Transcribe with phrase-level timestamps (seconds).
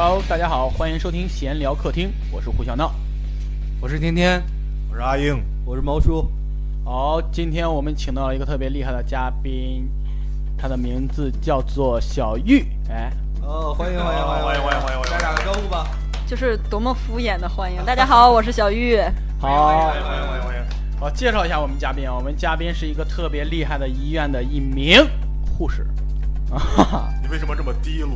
[0.00, 2.94] Hello，大家好，欢迎收听闲聊客厅，我是胡小闹。
[3.80, 4.40] 我是天天，
[4.88, 6.24] 我是阿英，我是毛叔。
[6.84, 9.90] 好，今天我们请到了一个特别厉害的嘉宾，
[10.56, 12.64] 他的名字叫做小玉。
[12.88, 13.12] 哎，
[13.42, 15.02] 哦，欢迎欢迎欢迎欢迎欢迎欢迎！
[15.10, 15.88] 大家打个招呼吧。
[16.28, 17.84] 就是多么敷衍的欢迎！
[17.84, 19.00] 大家好，我是小玉。
[19.40, 21.00] 好，欢迎欢迎欢迎欢迎！
[21.00, 25.04] 好，介绍一下我们嘉宾啊，我们嘉宾是一个特别厉害的医院的一名
[25.58, 25.84] 护士。
[26.52, 28.12] 啊哈哈，你为什么这么低落？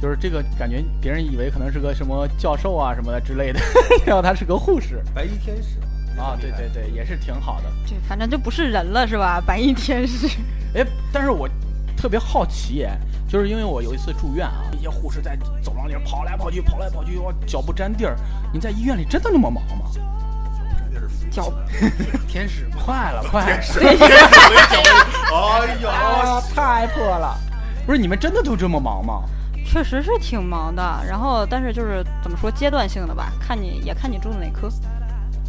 [0.00, 3.60] 就是这个感觉，别人以为可能是个什么教授啊什么的之类的，
[4.06, 5.02] 然后他是个护士。
[5.14, 5.78] 白衣天使
[6.20, 7.64] 啊，对对对，也是挺好的。
[7.86, 9.40] 这反正就不是人了，是吧？
[9.46, 10.26] 白衣天使。
[10.74, 11.48] 哎，但是我
[11.96, 18.16] 特别好奇，哎，就是因为我有一次住院啊，一些护士在走廊里跑来跑去，跑来跑去，我脚不沾地儿。
[18.52, 19.84] 你在医院里真的那么忙吗？
[21.30, 21.52] 脚
[22.26, 22.76] 天使吗？
[22.84, 23.46] 快了，快了！
[23.46, 24.04] 天使，天使，
[25.32, 27.38] 哎呀，啊，太破了！
[27.86, 29.22] 不是你们真的都这么忙吗？
[29.70, 34.68] 确实是挺忙的，然后但是就是怎么说阶段性的吧，看你也看你住的哪科，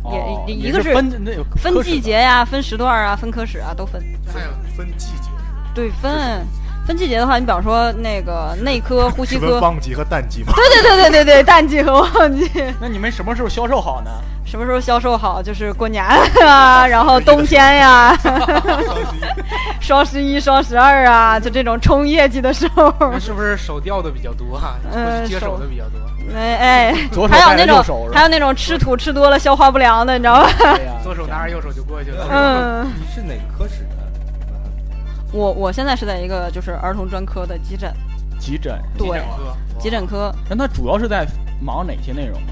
[0.03, 1.09] 哦也一个是分
[1.57, 4.01] 分季节呀、分时段啊、分科室啊都分。
[4.31, 5.29] 还有分季节，
[5.73, 6.45] 对，分
[6.85, 10.53] 分季节的话，你比方说那个内科、呼吸科， 旺季和淡季吗？
[10.55, 12.49] 对对对对对对，淡季和旺季。
[12.79, 14.11] 那你们什么时候销售好呢？
[14.51, 15.41] 什么时候销售好？
[15.41, 16.03] 就是过年
[16.45, 18.13] 啊，然后冬天呀，
[19.79, 22.93] 双十一、双十二啊，就这种冲业绩的时候。
[22.99, 24.75] 那是不是手掉的比较多啊？
[24.91, 25.97] 嗯接手的比较多。
[26.35, 30.49] 哎哎，左手还有那种还有那种吃土吃多了消化不良的，你知道吗？
[30.59, 32.27] 对呀左手拿着右手就过去了。
[32.29, 33.97] 嗯，你是哪科室的？
[35.31, 37.89] 我我现在是在一个就是儿童专科的急诊，
[38.37, 41.25] 急诊，对急诊科，急诊科那他主要是在
[41.61, 42.51] 忙哪些内容呢？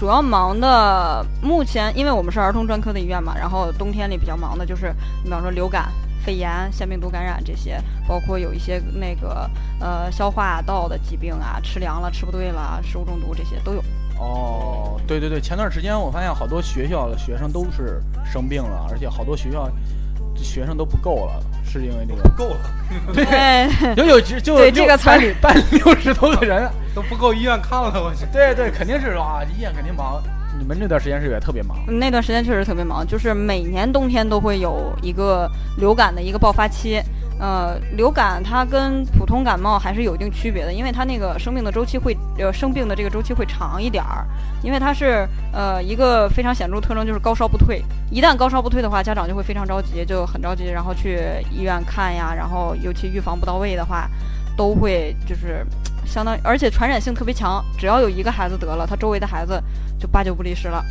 [0.00, 5.92] 主要忙的，目前因为我们是儿童专科的医院嘛，然后冬天里比较忙的就是，你比方说流感、
[6.24, 7.78] 肺炎、腺病毒感染这些，
[8.08, 13.84] 包括有一些那个呃消化道的疾病啊，吃凉了、吃不对了、食物中毒这些都有。
[14.20, 18.00] 哦，对对对，前段时间我发现好多学校的学生都是
[18.30, 19.66] 生病了，而且好多学校
[20.36, 22.60] 学生都不够了，是因为这个不够了，
[23.14, 28.26] 对， 哎，就有就就对这个词里办六十多个人，都不够医院看了，我去。
[28.32, 30.22] 对对，肯定是啊，医院肯定忙。
[30.58, 31.78] 你们那段时间是不是也特别忙？
[31.86, 37.00] 那段时间确实特别忙，就是每年冬天都会有一个流感的一个爆发期。
[37.40, 44.26] 呃，流感它跟普通感冒还是有一定区别的，因为它那个生病的周期会，呃，生病的这个周期会长一点儿，
[44.62, 51.18] 因为它是呃一个非常显著特征就是高烧不退，一旦高烧不退的话，家长就会非常着急，就很着急，然后去
[51.50, 54.06] 医院看呀，然后尤其预防不到位的话，
[54.54, 55.66] 都会就是
[56.10, 59.62] 相当于，而且传染性特别强，只要有一个孩子得了，他周围的孩子
[59.98, 60.84] 就八九不离十了。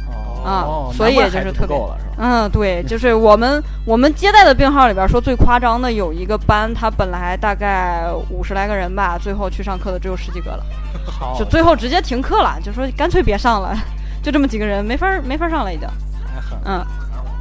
[0.46, 2.14] 啊哦，所以就是特别够了，是吧？
[2.18, 10.64] 嗯，对，就是我们我们接待的病号里边说最夸张的有一个班，他本来大概五十来个人吧，最后去上课的只有十几个了，
[11.38, 13.78] 就最后直接停课了，就说干脆别上了，
[14.24, 15.86] 就这么几个人，没法儿没法儿上了已经。
[16.34, 16.64] 太狠了。
[16.64, 16.86] 嗯，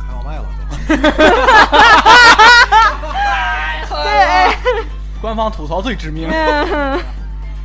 [0.08, 0.44] 开外 了
[3.88, 4.74] 对，
[5.20, 6.28] 官方吐槽最致命。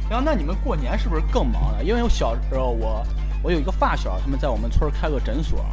[0.10, 1.84] 然后，那你们过年是不是更忙了？
[1.84, 3.04] 因为我小时候，我
[3.42, 5.66] 我有一个发小，他们在我们村开个诊所。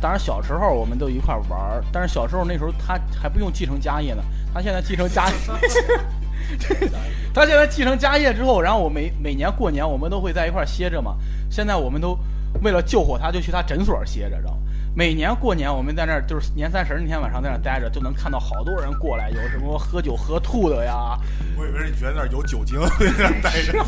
[0.00, 4.22] 当然，小时候我们都一块玩儿，但是小时候那时候他还不用继承家业呢，
[4.54, 5.34] 他现在继承家业，
[7.34, 11.16] 他现在继承家业之后，然后我每每年过年我们都会在一块歇着嘛。
[11.50, 12.16] 现在我们都
[12.62, 14.58] 为了救活他，就去他诊所歇着，知道吗？
[14.98, 21.16] 每年过年我们在那儿就是年三十那天晚上在那儿待着，就能看到好多人过来，有什么喝酒喝吐的呀，
[21.56, 23.80] 我以为你觉得那儿有酒精，在那儿待着。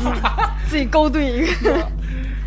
[0.69, 1.85] 自己勾兑一个。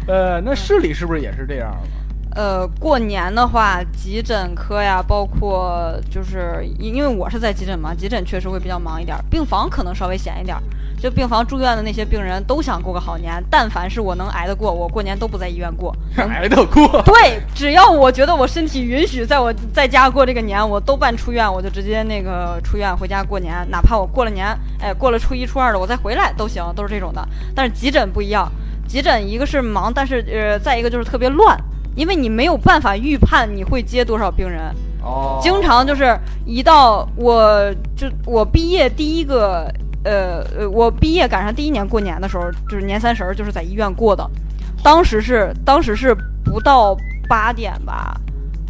[0.07, 1.89] 呃，那市里是不是也是这样的？
[2.35, 10.63] 呃，过年的话，急诊科呀，包括就是因因为我是在急诊嘛，急诊确实会比较忙一点儿，病房可能稍微闲一点儿。
[10.99, 15.95] 就病房住院的那些病人都想过个好年，但凡是我能挨得过，我过年都不在医院过。
[16.17, 17.03] 挨得过。
[17.05, 24.47] 对，只要我觉得我身体允许，在我在家过这个年，我都办出院，我就直接那个出院回家过年，哪怕我过了年，
[24.81, 27.23] 哎，过了初一初二的我再回来都行，都是这种的。
[27.55, 28.51] 但是急诊不一样，
[28.89, 31.55] 急诊一个是忙，但是呃，再一个就是特别乱，
[31.95, 34.63] 因为你没有办法预判你会接多少病人，
[35.03, 39.73] 哦，经常就是一到我就我毕业第一个。
[40.07, 44.23] 呃呃，我毕业赶上第一年过年的时候，就是年三十儿，就是在医院过的。
[44.83, 46.15] 当时是当时是
[46.45, 46.95] 不到
[47.27, 48.15] 八点吧，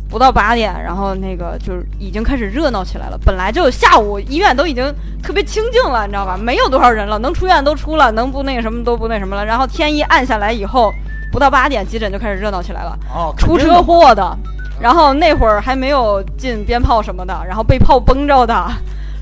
[0.09, 3.19] 不到八点，然后那个就是已经开始热闹起来了。
[3.25, 4.95] 本来就下午医院都已经
[5.25, 6.37] 特别清静了，你知道吧？
[6.37, 9.45] 没有多少人了，能出院都出了，能不那个什么都不那什么了。
[9.45, 10.95] 然后天一暗下来以后，
[11.35, 12.97] 不到八点，急诊就开始热闹起来了。
[13.13, 14.39] 哦，出车祸的，
[14.81, 18.55] 然后那会儿还没有进鞭炮什么的，然后被炮崩着的，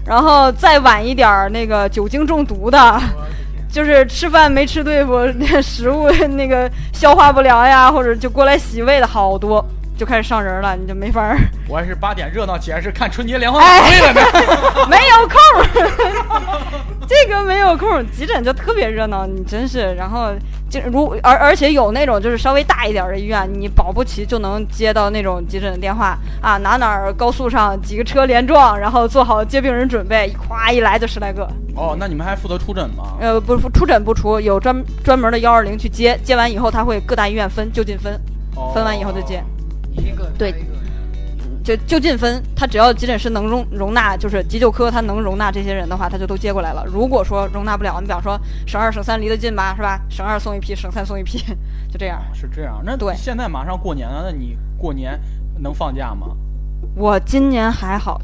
[0.05, 3.01] 然后再晚一点儿那个酒精中毒的，
[3.73, 5.27] 就是吃饭没吃对付，
[5.63, 9.65] 食物那个消化不良呀，或者就过来洗胃的好多，
[9.97, 14.21] 就开始上人了，你就没法儿，我还是八点热闹起来是看春节联欢晚会了呢。
[14.89, 15.39] 没有空，
[17.07, 20.31] 这个没有空，急诊就特别热闹，你真是，然后
[20.69, 31.47] 就如而而且有那种就是稍微大一点的医院，你保不齐就能接到那种急诊的电话啊，哪哪儿高速上几个车连撞，然后做好接病人准备，咵一来就十来个。
[31.77, 33.17] 哦，那你们还负责出诊吗？
[33.21, 34.75] 呃，不出诊不出，有专
[35.05, 38.13] 专门的幺二零去接，接完以后他会各大医院分就近分，
[38.57, 39.43] 哦分完以后就接，
[40.39, 40.73] 对一个
[41.63, 42.43] 就就近分。
[42.57, 46.85] 他只要急诊室能容容纳，就是急救科他能容纳这些人的话，他就都接过来了。
[46.87, 48.37] 如果说容纳不了，你比方说
[48.67, 50.01] 省二省三离得近吧，是吧？
[50.09, 51.39] 省二送一批，省三送一批，
[51.89, 52.21] 就这样。
[52.35, 55.21] 是这样，那对现在马上过年了，那你过年
[55.59, 56.29] 能放假吗？
[56.97, 58.21] 我今年还好，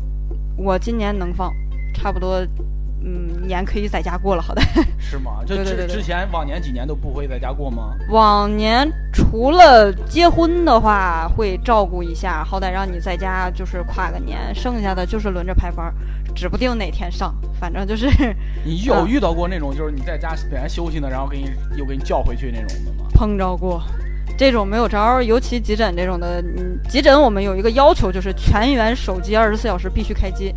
[0.56, 1.52] 我今年能放，
[1.94, 2.44] 差不多，
[3.02, 4.62] 嗯，年可以在家过了，好歹。
[4.98, 5.42] 是吗？
[5.46, 7.94] 就之之前往年几年都不会在家过吗？
[8.10, 15.94] 往年除了结婚的话会照顾一下，好歹让你在家就是跨个年，剩下的就是轮着排班，
[16.34, 18.06] 指不定哪天上，反正就是
[18.64, 23.08] 你有啊遇到过那种就是你在家本来休息呢，然后给你又给你叫回去那种的吗？
[23.14, 23.82] 碰着过。
[24.36, 30.54] 这种没有招儿，尤其急诊这种的，嗯，急诊我们有一个要求，就是全员手机二十四小时必须开机。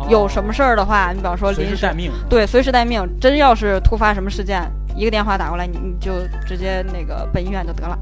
[0.00, 2.10] 哦有什么事儿的话，你比方说临时时待命？
[2.28, 3.06] 对，随时待命。
[3.20, 4.62] 真要是突发什么事件，
[4.96, 6.12] 一个电话打过来，你你就
[6.46, 7.98] 直接那个奔医院就得了。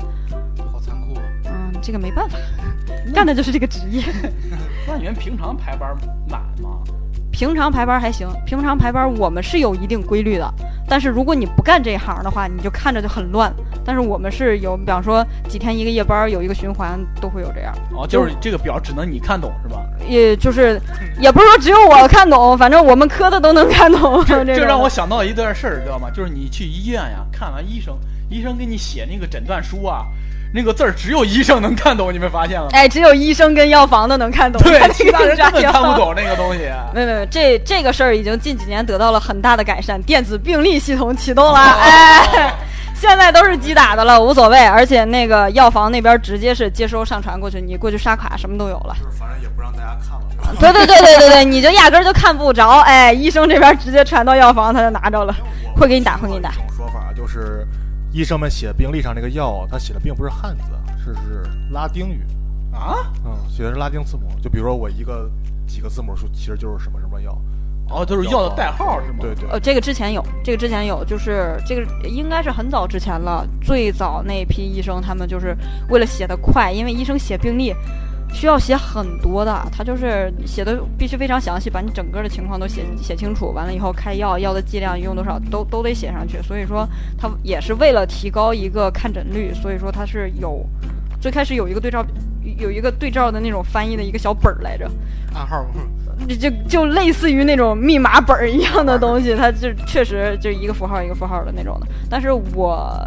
[0.73, 1.23] 好残酷啊！
[1.47, 2.39] 嗯，这个没办法，
[3.15, 4.03] 干的就是这个职业。
[4.87, 5.97] 那你们平常排班
[6.29, 6.81] 满吗？
[7.37, 10.55] 平常排班还行，平常排班我们是有一定规律的，
[10.88, 13.55] 但是如果你不干这一行的话，你就看着就很乱。
[13.85, 17.75] 但是我们是有，比方说几天一个夜班，有一个循环，都会有这样。
[17.94, 19.85] 哦，就是这个表只能你看懂是吧？
[20.09, 20.81] 也就是，
[21.21, 24.25] 也不是说只有我看懂，反正我们科的都能看懂。
[24.25, 26.09] 这这让我想到一段事儿，知道吗？
[26.11, 27.94] 就是你去医院呀，看完医生，
[28.31, 30.06] 医生给你写那个诊断书啊，
[30.56, 32.70] 那个字儿只有医生能看懂，你没发现了吗？
[32.73, 35.93] 哎，只有医生跟药房的能看懂， 对其他人根本看不。
[36.00, 36.61] 懂那个东西。
[36.94, 42.55] 没有没有，这这个事儿已经近几年得到了很大的改善，电子病历系统启动了，哦哎，
[42.94, 44.64] 现在都是机打的了，无所谓。
[44.67, 48.97] 而且那个药房那边直接是接收上传过去，你过去刷卡什么都有了。
[48.99, 55.37] 就是反正也不让大家看了，对对对对对对，你就压根儿就看不着，哎，医生这边直接传到药房，他就拿着了。
[55.76, 57.67] 会给你打会给你打一种说法就是，
[58.17, 60.65] 医生们写病历上那个药，他写的并不是汉字，
[61.05, 62.25] 是是拉丁语，
[62.73, 63.13] 啊？
[63.27, 64.23] 嗯，写的是拉丁字母。
[64.43, 65.31] 就比如说我一个
[65.67, 67.39] 几个字母数，其实就是什么什么药。
[67.91, 69.19] 哦，就是药的代号是吗？
[69.21, 73.47] 对对呃，这个之前有，这个之前有，就是这个应该是很早之前了。
[73.61, 75.55] 最早那批医生，他们就是
[75.91, 77.75] 为了写得快，因为医生写病历
[78.32, 83.52] 需要写很多的，他就是写的必须非常详细，把你整个的情况都写写清楚。
[83.52, 86.40] 完了以后开药，药的剂量用多少都都得写上去。
[86.43, 86.88] 所以说，
[87.19, 90.64] 他也是为了提高一个看诊率，所以说他是有
[91.20, 92.05] 最开始有一个对照。
[92.58, 94.88] 有一个对照的那种翻译的一个小本儿来着，
[95.34, 95.67] 暗号
[96.28, 101.88] 就就就类似于那种密码本儿一样的东西， 它就确实就一个符号一个符号的那种的。
[102.08, 103.04] 但是我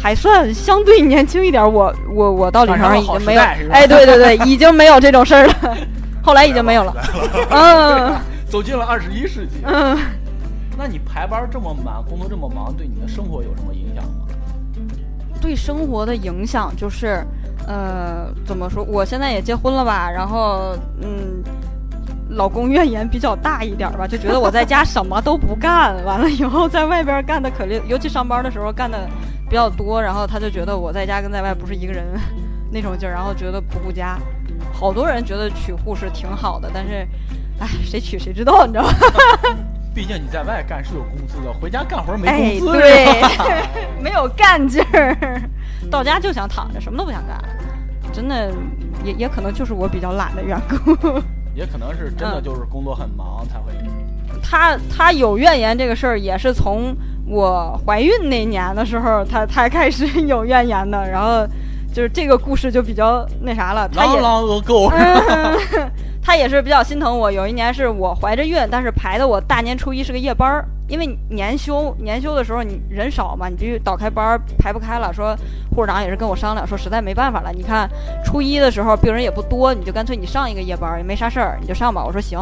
[0.00, 5.76] 还算相对年轻一点儿，我我我到临床上已经没有，哎，对对对， 已经没有这种事儿了，
[6.22, 6.94] 后来已经没有了。
[7.50, 8.14] 嗯
[8.48, 9.56] 走进了二十一世纪。
[9.64, 9.98] 嗯，
[10.76, 14.10] 那你排班这么满，工作这么忙，对你的生活有什么影响吗？
[15.40, 17.22] 对生活的影响就是，
[17.66, 18.82] 呃，怎么说？
[18.84, 21.42] 我现在也结婚了吧，然后嗯。
[22.32, 29.08] 老公怨言比较大一点吧，就觉得我在家什么都不干，完了以后在外边干的可累，尤其上班的时候干的
[29.48, 32.04] 比较多，然后他就觉得我在家跟在外不是一个人
[32.70, 34.18] 那种劲儿，然后觉得不顾家。
[34.72, 37.06] 好多人觉得娶护士挺好的，但是，
[37.58, 38.92] 哎，谁娶谁知道，你知道吗？
[39.94, 42.72] 毕竟你在外干是有工资的，回家干活没哎，工资。
[42.78, 43.22] 对，
[44.00, 45.42] 没有干劲儿，
[45.90, 47.42] 到家就想躺着，什么都不想干。
[48.12, 48.52] 真的，
[49.02, 51.20] 也也可能就是我比较懒的缘故。
[51.54, 53.72] 也可能是真的就是工作很忙才会。
[54.42, 56.94] 他他有怨言这个事儿，也是从
[57.26, 61.08] 我怀孕那年的时候，他才开始有怨言的。
[61.08, 61.46] 然后
[61.92, 65.58] 就是这个故事就比较那啥了， 他也狼狼狗，嗯，
[66.22, 67.30] 他也是比较心疼我。
[67.30, 75.12] 有一年是我怀着孕，但是排的我大年初一是个夜班儿，因为年休年休的时候你人少嘛，你必须倒开班儿，排不开了。
[75.12, 75.36] 说
[75.74, 77.88] 护士长也是跟我商量，说实在没办法了，你看
[78.24, 82.02] 初一的时候病人也不多，你就干脆你上一个夜班也没啥事儿，你就上吧。
[82.04, 82.38] 我说行，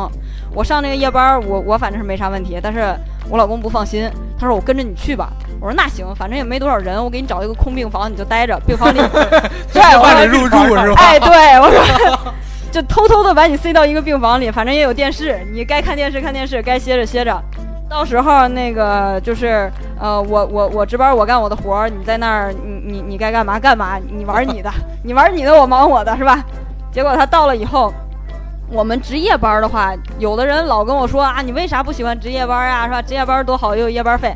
[0.55, 2.95] 我上那个夜班，我 我反正是没啥问题，但是
[3.29, 5.33] 我老公不放心，他说我跟着你去吧。
[5.61, 8.99] 我说那行，反正也没多少人，我给你找一个空病房，你就待着，病房里
[9.73, 11.01] 对，我说让你入住是吧？
[11.01, 12.33] 哎，对我说，
[12.71, 17.43] 就偷偷的把你塞到一个病房里，反正也有电视，你该看电视看电视，该歇着歇着。
[17.89, 24.71] 到时候那个就是呃，我我我值班，我干我的活儿，你在那儿，你你你该干嘛干嘛，你玩你的，
[25.05, 26.45] 你玩你的，我忙我的，是吧？
[26.91, 27.93] 结果他到了以后，
[28.69, 32.87] 我们值夜班的话，有的人老跟我说啊，你为啥不喜欢值夜班呀？
[32.87, 33.01] 是吧？
[33.01, 34.35] 值夜班多好，又有夜班费。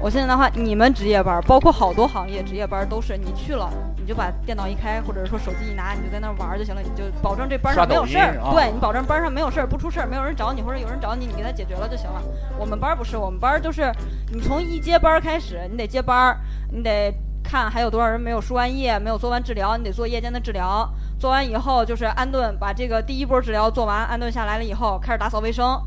[0.00, 3.68] 我现在的话，你们值夜班，包括好多行业值夜班都是你去了，
[4.04, 12.20] 你就把电脑一开，或者说手机一拿，你就在那儿玩就行了，你就保证这班上没有事儿对你保证班上没有事儿，不出事儿，没有人找你，或者有人找你，你给他解决了就行了。
[12.58, 13.90] 我们班儿不是，我们班儿就是
[14.30, 16.36] 你从一接班儿开始，你得接班儿，
[16.70, 20.86] 你得看还有多少人没有输完液，没有做完治疗，你得做夜间的治疗。
[21.18, 25.80] 做完以后就是安顿，把这个第一波治疗做完，安顿下来了以后，开始打扫卫生。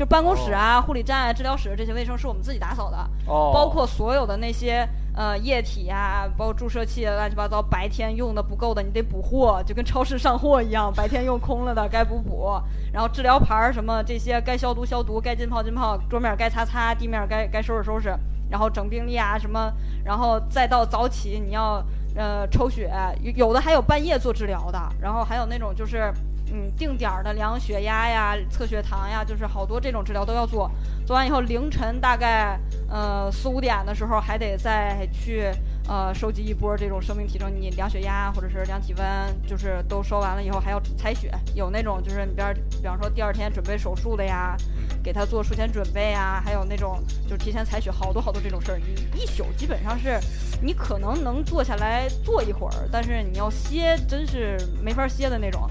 [0.00, 12.58] 就办公室啊、护理站啊、治疗室这些卫生是我们自己打扫的，哦，包括所有的那些呃液体啊、包括注射器啊乱七八糟，白天用的不够的你得补货，就跟超市上货一样，白天用空了的该补补。
[12.94, 18.16] 然后治疗盘儿什么这些该消毒消毒，该浸泡浸泡，桌面该擦擦，地面该该收拾收拾。
[18.48, 19.70] 然后整病历啊什么，
[20.02, 21.84] 然后再到早起你要
[22.16, 22.90] 呃抽血，
[23.20, 26.10] 有有的还有半夜做治疗的，然后还有那种就是
[26.52, 30.70] 嗯定点儿的量血压呀、测血糖呀，就是好多这种治疗都要做。
[31.06, 35.50] 做完以后凌晨大概呃四五点的时候还得再去
[35.88, 39.04] 呃收集一波这种生命体征，你量血压或者是量体温，
[39.46, 44.56] 就是都收完了以后还要采血，有那种就是你边儿比方说第二天准备手术的呀。
[45.02, 50.20] 给他做术前准备啊，还有那种就是提前采血，好多好多这种事儿，你一宿基本上是，
[50.60, 55.70] 你可能能坐下来坐一会儿，但是你要歇，真是没法歇的那种。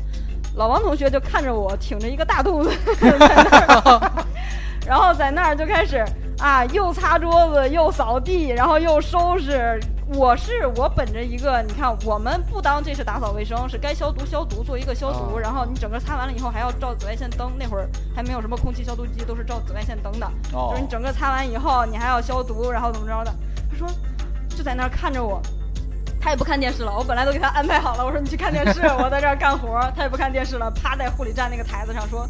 [0.56, 3.25] 老王同学就看着我挺着一个大肚子 在那
[3.79, 4.12] 儿，
[4.86, 6.03] 然后在那儿就开始
[6.39, 9.79] 啊，又擦桌子，又扫地，然后又收拾。
[10.12, 15.38] 我是我本着一个，你看我们不当这是打扫卫生，是该消毒消毒，做一个消毒。
[15.38, 20.25] 然后你整个擦完了以后还要照紫外线灯，那会儿还没有什么空气消毒机，都是照紫外线灯的。
[20.51, 23.32] 哦就是你整个擦完以后，你还要消毒，然后怎么着的？
[23.70, 23.88] 他说
[24.50, 25.39] 就在那儿看着我。
[26.21, 28.05] 他也不看电视了，我本来都给他安排好了。
[28.05, 29.79] 我说你去看电视，我在这儿干活。
[29.95, 32.27] 他也不看电视了，趴在护理站那个台子上说：“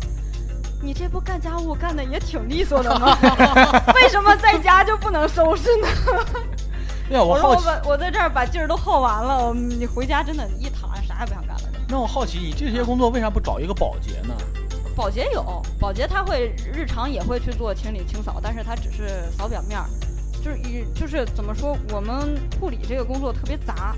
[0.82, 3.18] 你这不干家务干的也挺利索的吗？
[3.96, 5.88] 为什么在家就不能收拾呢？”
[7.12, 11.62] 我我说好奇，我把我在这儿把劲儿都耗完了，我你回家真的，一躺下啥也不想干了。
[11.88, 14.36] 那我好奇，你这些工作为啥不找一个保洁呢？
[14.96, 19.86] 保洁有，保洁他会日常也会去做清理清扫，但是他只是扫表面儿，
[20.44, 23.96] 就是以就是怎么说，我们护理这个工作特别杂，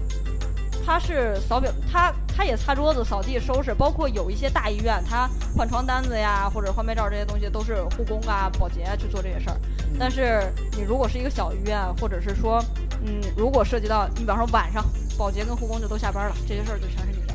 [0.86, 9.58] 他是扫表，他他也擦桌子、扫地、收拾，包括有一些大医院，他换床单子呀或者换被罩这些东西都是护工啊、保洁啊去做这些事儿。
[10.00, 12.64] 但是你如果是一个小医院，或者是说，
[13.06, 14.84] 嗯，如果涉及到你比方说晚上，
[15.18, 17.34] 保洁跟护工就都下班了，这些事儿就全是你的。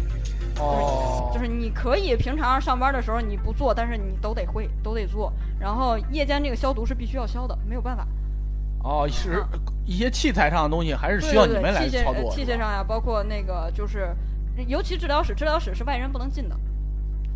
[0.58, 5.30] 哦就是你可以平常上班的时候你不做，但是你都得会，都得做。
[5.60, 8.06] 然后夜间这个消毒是必须要消的，没有办法。
[8.86, 9.44] 哦，是
[9.84, 12.28] 一些器材上的东西还是需要你们来操作。
[12.28, 14.14] 呃器械上呀，包括那个就是，
[14.68, 16.56] 尤其治疗室，治疗室是外人不能进的。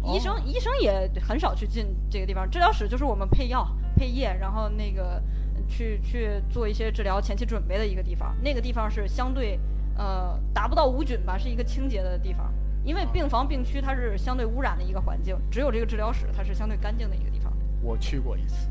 [0.05, 5.21] 医生哦医生也很少去进这个地方，治疗室就是我们配药、配液，然后那个
[5.69, 8.35] 去去做一些治疗前期准备的一个地方。
[8.41, 9.59] 那个地方是相对
[9.97, 12.53] 呃达不到无菌吧，是一个清洁的地方。
[12.85, 17.53] 因为病房病区它是相对污染的一个环境，只有这个治疗室它是相对干净的一个地方。
[17.83, 18.69] 我去过一次，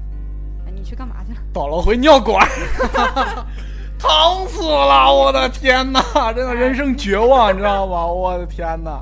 [0.69, 1.39] 哎，你去干嘛去了？
[1.51, 2.47] 倒了回尿管，
[3.97, 5.11] 疼死了！
[5.11, 5.99] 我的天哪，
[6.31, 8.05] 真的人生绝望，你知道吗？
[8.05, 9.01] 我的天哪！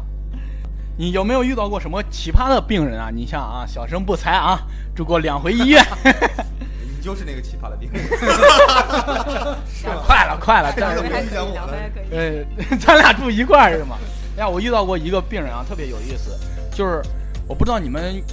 [0.98, 3.10] 你有没有遇到过什么奇葩的病人啊？
[3.14, 4.62] 你像啊，小生不才啊，
[4.96, 5.84] 住过两回医院。
[6.82, 8.02] 你就是那个奇葩的病人，
[9.68, 12.46] 是快了，快了，但是这个还可以，影响我了两回还可以。
[12.72, 13.98] 呃，咱俩住一块儿是吗？
[14.38, 16.32] 哎呀，我遇到过一个病人啊，特别有意思，
[16.72, 17.02] 就是
[17.46, 18.24] 我不知道你们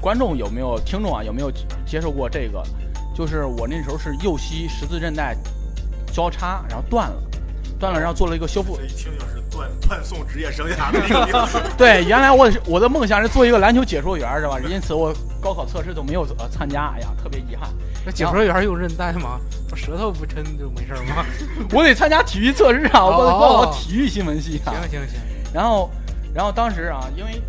[0.00, 1.50] 观众有没有听众啊有没有
[1.84, 2.62] 接受过这个，
[3.14, 5.36] 就是我那时候是右膝十字韧带
[6.12, 7.22] 交叉，然后断了，
[7.78, 8.76] 断了，然后做了一个修复。
[8.76, 11.62] 这一听就是断断送职业生涯的一个病。
[11.76, 14.58] 对，原来我我的梦想是做一个篮球解说员，是吧？
[14.68, 17.68] 因此我高考测试都没有呃参加，哎呀，特别遗憾。
[18.04, 19.38] 那解说员用韧带吗？
[19.70, 21.24] 我舌头不抻就没事吗？
[21.72, 24.72] 我得参加体育测试啊，我得报哦考体育新闻系啊。
[24.72, 25.20] 行行行，
[25.52, 25.90] 然后，
[26.32, 27.42] 然后当时啊，因为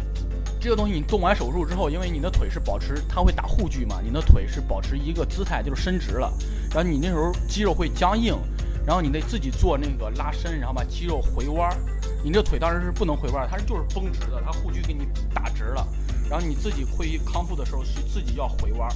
[0.61, 6.31] 这个东西你动完手术之后，因为你的腿是保持，它会打护具嘛，你的腿是保持一个姿态，就是伸直了。
[6.69, 8.37] 然后你那时候肌肉会僵硬，
[8.85, 11.77] 然后你得自己做那个拉伸，然后把肌肉回弯儿。
[12.23, 15.87] 你这腿当时是不能回弯儿，它是就是绷直的，它护具给你打直了。
[16.29, 18.95] 然后你自己会康复的时候是自己要回弯儿。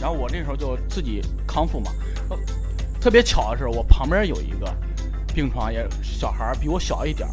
[0.00, 1.92] 然后我那时候就自己康复嘛，
[2.30, 2.36] 呃
[3.00, 4.76] 特别巧的是我旁边有一个
[5.32, 7.32] 病床也小孩儿比我小一点儿，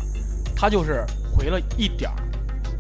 [0.56, 1.04] 他就是
[1.36, 2.16] 回了一点儿，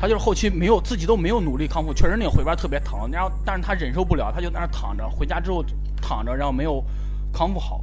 [0.03, 5.63] 他就是后期没有自己都没有努力康复，确实那个回边特别疼，然后但是他忍受不了，他就在那躺着，回家之后
[6.01, 6.83] 躺着，然后没有
[7.31, 7.81] 康复好，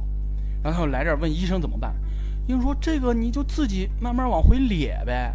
[0.63, 1.91] 然后他就来这儿问医生怎么办，
[2.45, 5.33] 医生说这个你就自己慢慢往回咧呗，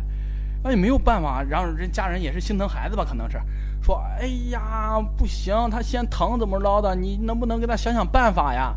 [0.62, 3.36] 那也没有办法，然后人家人也是心疼孩子吧，可能是
[3.82, 8.72] 说哎呀不行，他先疼怎么着的，你能不能给他想想办法呀？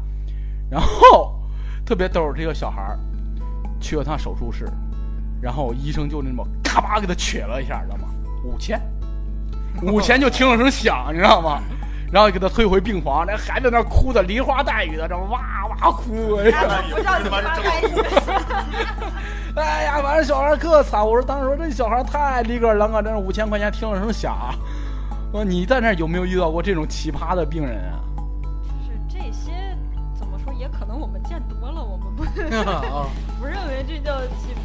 [0.67, 1.39] 然后
[1.85, 2.99] 特别逗，这个小孩儿
[3.79, 4.67] 去了趟手术室。
[5.41, 8.07] 然后医生就那么咔吧给他取了一下，知道吗？
[8.43, 8.79] 五千，
[9.81, 11.59] 五千就听了声响，你知道吗？
[12.11, 18.03] 然后给他推回病房，那孩子那哭的梨花带雨的，这哇哇哭，哎呀，不叫你妈开心。
[19.55, 21.05] 哎呀，反正小孩可惨。
[21.05, 24.35] 我说当时说这小孩太里个楞啊，真是五千块钱听了声响。
[25.31, 27.99] 我说你在那有没有遇到过这种奇葩的病人啊？
[28.63, 29.51] 就是这些
[30.17, 32.23] 怎么说，也可能我们见多了，我们不
[32.71, 33.05] 啊，
[33.39, 34.58] 不认为这叫奇奇葩，挺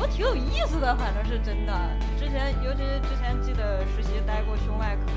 [0.00, 1.72] 多挺有意思的，反正是真的。
[2.18, 5.12] 之前尤其之前记得实习待过胸外科，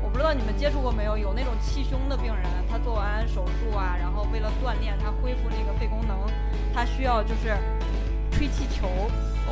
[0.00, 6.16] 我不知道你们接触过没有，有那种气胸的病人，他做完手术啊，然后为了锻炼他恢复那个肺功能，
[6.72, 7.56] 他需要就是
[8.40, 8.88] 吹气球。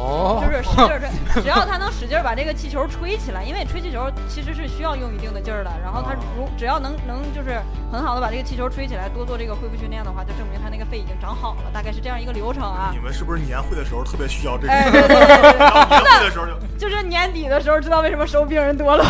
[0.00, 5.70] 哦，就是使劲儿吹， 只要他能使劲儿把这个气球吹起来，因为吹气球其实是需要用一定的劲儿的。
[5.82, 7.60] 然后他如只要能能就是
[7.92, 11.70] 很好的把这个气球吹起来，多做这个恢复训练的话，就证明他那个肺已经长好了。
[11.74, 12.98] 大概是这样一个流程啊你。
[13.00, 14.72] 们是不是年会的时候特别需要这个？
[14.72, 19.04] 哎，对对对对对，年会的时候就就是年底的时候，知道为什么收病人多了。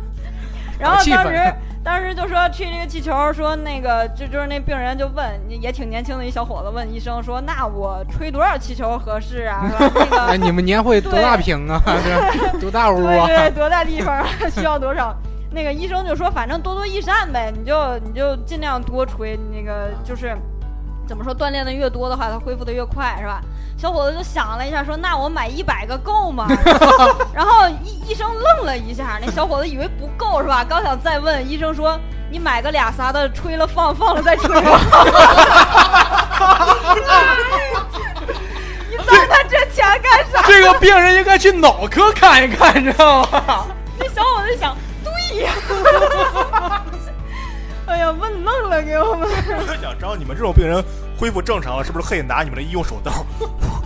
[0.78, 1.54] 然后当时
[1.84, 9.68] 当时就说吹这个气球，说那个就就是那病人就问，也挺年轻的一小伙子问医生说，那我吹多少气球合适啊？
[9.68, 9.92] 是吧？
[9.94, 11.78] 那个哎，你们年会多大平啊？
[11.84, 13.26] 这 多大屋对啊？
[13.26, 14.26] 对，多大地方啊？
[14.50, 15.14] 需要多少？
[15.50, 20.34] 那个医生就说，反正多多益善呗，你就你就尽量多吹，那个就是
[21.06, 23.42] 怎么说，锻炼的越多的话，它恢复的越快，是吧？
[23.76, 26.46] 小伙子就想了一下，说：“那我买一百个够吗？”
[27.34, 30.64] 然后医医生愣了一下，那小伙子以为不够，是吧？
[30.66, 31.98] 刚想再问，医生说
[32.30, 34.80] ：“你买个俩仨的，吹了放，放了再吹吧。
[38.90, 40.42] ”你赚他这钱干啥？
[40.46, 43.66] 这个病人应该去脑科看一看，你知道吗？
[43.98, 45.52] 那小伙子想，对呀，
[47.86, 49.28] 哎呀，问愣了给我们。
[49.28, 50.82] 我就想知道你们这种病人
[51.18, 53.12] 恢复正常了，是不是可以拿你们的医用手刀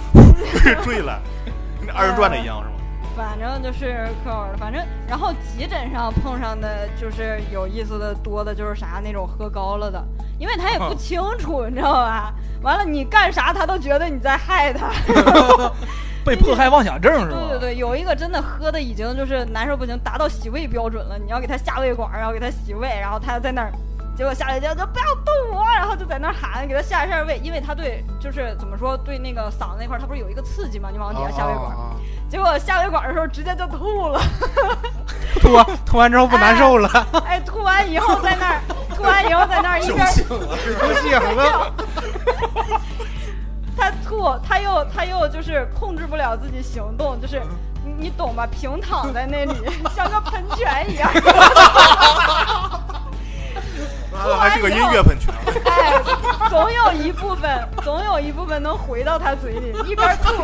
[0.82, 1.20] 坠了，
[1.84, 2.74] 跟二人转的一样是吗？
[3.16, 10.02] 反正就是可好玩了，反正然后急诊上碰上的就是有意思的多的，就是啥那种喝高了的，
[10.38, 12.32] 因为他也不清楚，你知道吧？
[12.62, 14.90] 完了你干啥他都觉得你在害他。
[16.24, 17.38] 被迫害妄想症是吧？
[17.38, 23.72] 对对对，有一个真的喝的已经就是难受不行，达到洗胃标准了，你要给他下胃管，然后给他洗胃，然后他在那儿。
[24.18, 30.88] 结果下来就就不要动我，然后就在那儿喊给他下一下胃，因为他对就是怎么说对那个嗓子那块儿，他不是有一个刺激吗？
[30.92, 31.96] 你往底下下胃管，啊啊啊
[32.28, 34.20] 结果下胃管的时候直接就吐了。
[35.40, 36.90] 吐完吐完之后不难受了，
[37.24, 38.60] 哎，吐完以后在那儿，
[38.96, 41.72] 吐完以后在那儿一边不行了。
[43.78, 47.40] 他吐，他又他又就是控制不了自己行动，就是
[47.84, 48.48] 你你懂吧？
[48.50, 49.54] 平躺在那里
[49.94, 51.08] 像个喷泉一样，
[54.12, 55.32] 那还是个音乐喷泉。
[55.64, 56.00] 哎，
[56.48, 60.34] 总有一部分总有一部分能回到他嘴里，一边吐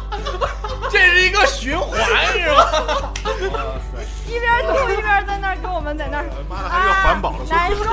[0.90, 1.98] 这是一个循环
[2.32, 3.12] 是吧？
[4.26, 7.84] 一边吐一边在那儿跟我们在那儿妈的，还是环保的啊，难受，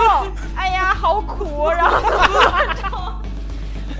[0.56, 2.00] 哎呀，好苦，然后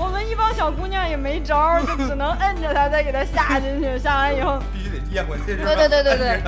[0.04, 4.60] 我们一帮小姑娘也没招儿，就只能摁着她再给她下进去，下完以后。
[4.74, 5.56] 必须得咽回去？
[5.56, 6.42] 对对对对对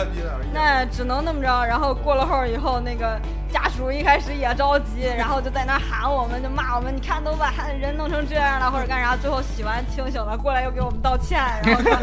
[0.53, 3.17] 那只能那么着，然后过了会儿以后，那个
[3.51, 11.93] 家属一开始也着急，然后就在那喊我们，就骂我们，你看都把人弄成这样了，或者干啥，最后洗完清醒了，过来又给我们道歉，然后说，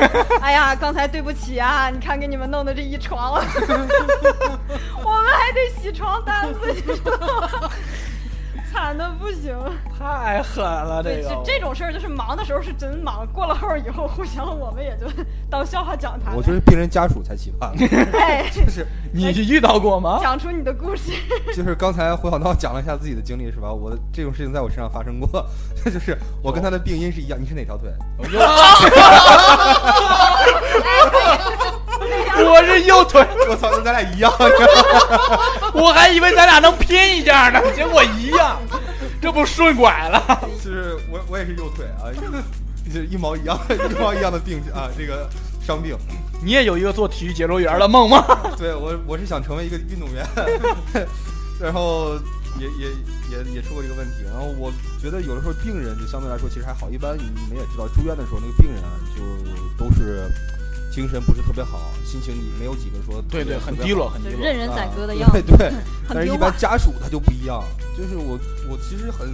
[0.41, 3.33] 哎呀，刚才对不起啊，你看给你们弄的这一床，
[5.05, 7.71] 我们还得洗床单子，你知道吗？
[9.43, 9.57] 行。
[9.99, 15.07] 太狠了，这个这这种事儿就是忙的时候是真忙，过了后儿以后，互相我们也就
[15.51, 16.33] 当笑话讲他。
[16.35, 17.73] 我觉得病人家属才奇葩，
[18.19, 20.21] 哎， 就是你遇到过吗？
[20.23, 21.13] 讲出你的故事。
[21.55, 23.71] 就是刚才胡小闹讲了一下自己的经历是吧？
[23.73, 25.45] 我的这种事情在我身上发生过，
[25.85, 27.39] 就是我跟他的病因是一样。
[27.41, 27.91] 你是哪条腿？
[32.45, 34.33] 我是右腿，我操，那咱俩一样。
[35.75, 38.59] 我还以为咱俩能拼一下呢，结果一样，
[39.23, 40.21] 这不顺拐了？
[40.63, 42.11] 就是我我也是右腿啊，
[42.85, 45.31] 就是一毛一样 一毛一样的病啊，这个
[45.65, 45.97] 伤病。
[46.43, 48.27] 你也有一个做体育解说员的梦吗？
[48.59, 50.27] 对我我是想成为一个运动员，
[51.61, 52.19] 然后
[52.59, 52.91] 也也
[53.31, 54.25] 也也出过这个问题。
[54.27, 59.23] 然后我觉得有的时候病人就相对来说其实还好，一般你们也知道，住院的时候那个病人啊就
[59.79, 60.29] 都是
[60.93, 64.45] 精神不是特别好，心情也没有几个说对对，很低落，很低落。
[64.45, 65.73] 任人宰割的啊样子，对对，
[66.09, 66.53] 但是一般。
[66.59, 67.65] 家属他就不一样，
[67.97, 69.27] 就是我我其实很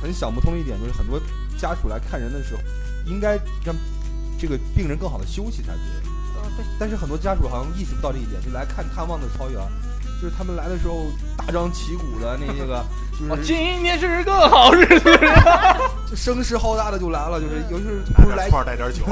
[0.00, 1.20] 很想不通一点，就是很多
[1.58, 2.62] 家属来看人的时候，
[3.04, 3.76] 应该让
[4.38, 6.10] 这个病人更好的休息才对。
[6.42, 9.60] 呃对，但是很多家属好像意识不到这一点，就来看探望的超员，
[10.20, 11.06] 就是他们来的时候
[11.38, 12.84] 大张旗鼓的那些个，
[13.30, 15.18] 哦 就是今天是个好日子。
[16.10, 19.04] 就声势浩大的就来了，就是尤其是不是来点串儿带点酒，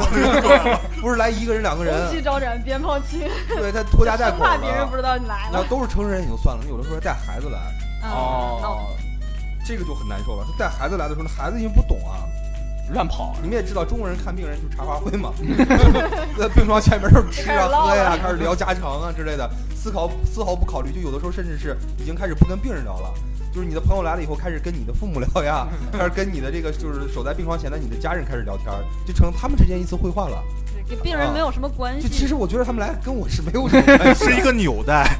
[1.00, 3.20] 不是来一个人两个红人，旗招展，鞭炮齐，
[3.56, 4.98] 对他拖家带口怕别人不的。
[4.98, 5.50] 知道你来了。
[5.52, 7.58] 那都是成人也就算了，有的时候还带孩子来，
[8.02, 8.88] 嗯哦，
[9.64, 10.44] 这个就很难受了。
[10.44, 12.26] 他带孩子来的时候，那孩子因为不懂啊，
[12.92, 13.34] 乱跑。
[13.42, 15.32] 你们也知道，中国人看病人就是茶话会嘛
[16.38, 23.12] 在病床前面就是吃啊喝呀，开始聊家常啊之类的，思考丝毫不考虑，就有的时候甚至是已经开始不跟病人聊了。
[23.50, 28.66] 就是你的朋友来了以后，开始跟你的父母聊呀， 开始跟你的这个就是守在病床前的你的家人开始聊天，
[29.06, 30.42] 就成他们之间一次会话了。
[30.88, 32.08] 跟病人没有什么关系。
[32.08, 35.18] 就其实我觉得他们来跟我是没有什么 关系，是一个纽带。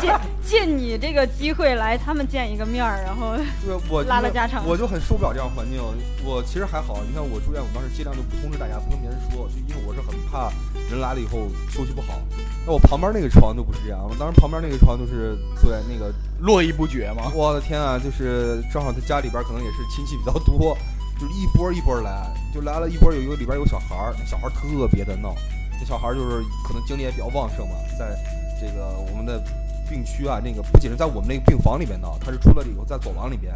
[0.00, 0.12] 借
[0.44, 5.80] 借你这个机会来，他们见一个面儿，然后对我拉拉家常我就很受不了这样环境。
[6.24, 10.50] 我其实还好，你看我住院，我当时尽量就不通知大家，不跟别人说，就因为我是很怕
[10.90, 12.20] 人来了以后休息不好。
[12.66, 17.30] 那我旁边那个床就不是这样，我当时旁边那个床就是对那个， 络绎不绝嘛？
[17.34, 20.76] 我的天啊，就是正好他家里边可能也是亲戚比较多，
[21.18, 25.34] 就是一波一波来，就来了一波，有一个里边有小孩儿，那小孩儿特别的闹，
[25.78, 28.16] 那小孩儿就是可能精力也比较旺盛嘛，在
[28.60, 29.42] 这个我们的
[29.88, 33.54] 病区啊，那个不仅是在我们那个病房里边闹，他是出了以后在走廊里边。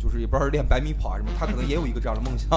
[0.00, 2.48] 就是也不知道是练百米跑啊什么，他可能也有一个这样的梦想，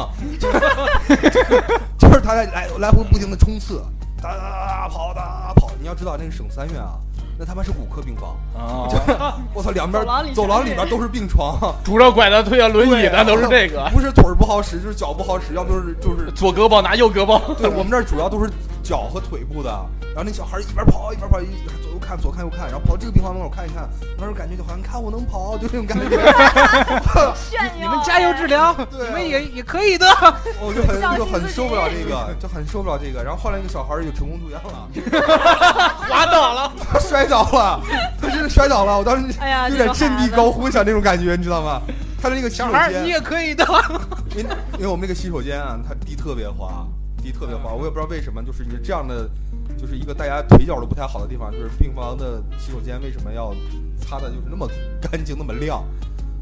[1.97, 3.81] 就是他在来来回不停的冲刺，
[4.21, 5.71] 哒哒哒哒跑哒跑。
[5.81, 6.99] 你要知道那个省三院啊，
[7.43, 17.41] 那他妈是骨科病房，啊， 我操，两边走廊里边都是病床， 拄着拐子推着轮椅的都是这个，不是腿儿不好使，就是脚不好使，要不就是就是，左胳膊拿右胳膊。
[17.55, 18.51] 对我们这儿主要都是
[18.83, 19.71] 脚和腿部的。
[20.13, 21.45] 然后那小孩一边跑一边跑，一
[21.81, 26.09] 左右看左看右看，然后跑这个病房门口看一看，那时候感觉就好像看我能跑，就这种感觉。
[27.49, 27.71] 炫耀。
[27.79, 30.05] 你们加油治疗，对啊你们也也可以的。
[30.59, 33.23] 我就很就很受不了这个，就很受不了这个。
[33.23, 34.89] 然后后来那个小孩儿就成功住院了，
[36.09, 37.79] 滑倒了，摔倒了，
[38.19, 38.97] 他真的摔倒了。
[38.97, 41.81] 我当时哎呀，有点振臂高呼想那种感觉，你知道吗？
[42.21, 43.65] 他的那个洗手间你，也可以的。
[44.35, 46.85] 因为因为我们那个洗手间啊，它地特别滑，
[47.23, 49.29] 地特别滑，我也不知道为什么，就是你这样的，
[49.77, 53.53] 就是一个大家腿脚都不太好的地方，就是病房的洗手间为什么要
[53.99, 54.67] 擦的就是那么
[55.01, 55.83] 干净那么亮，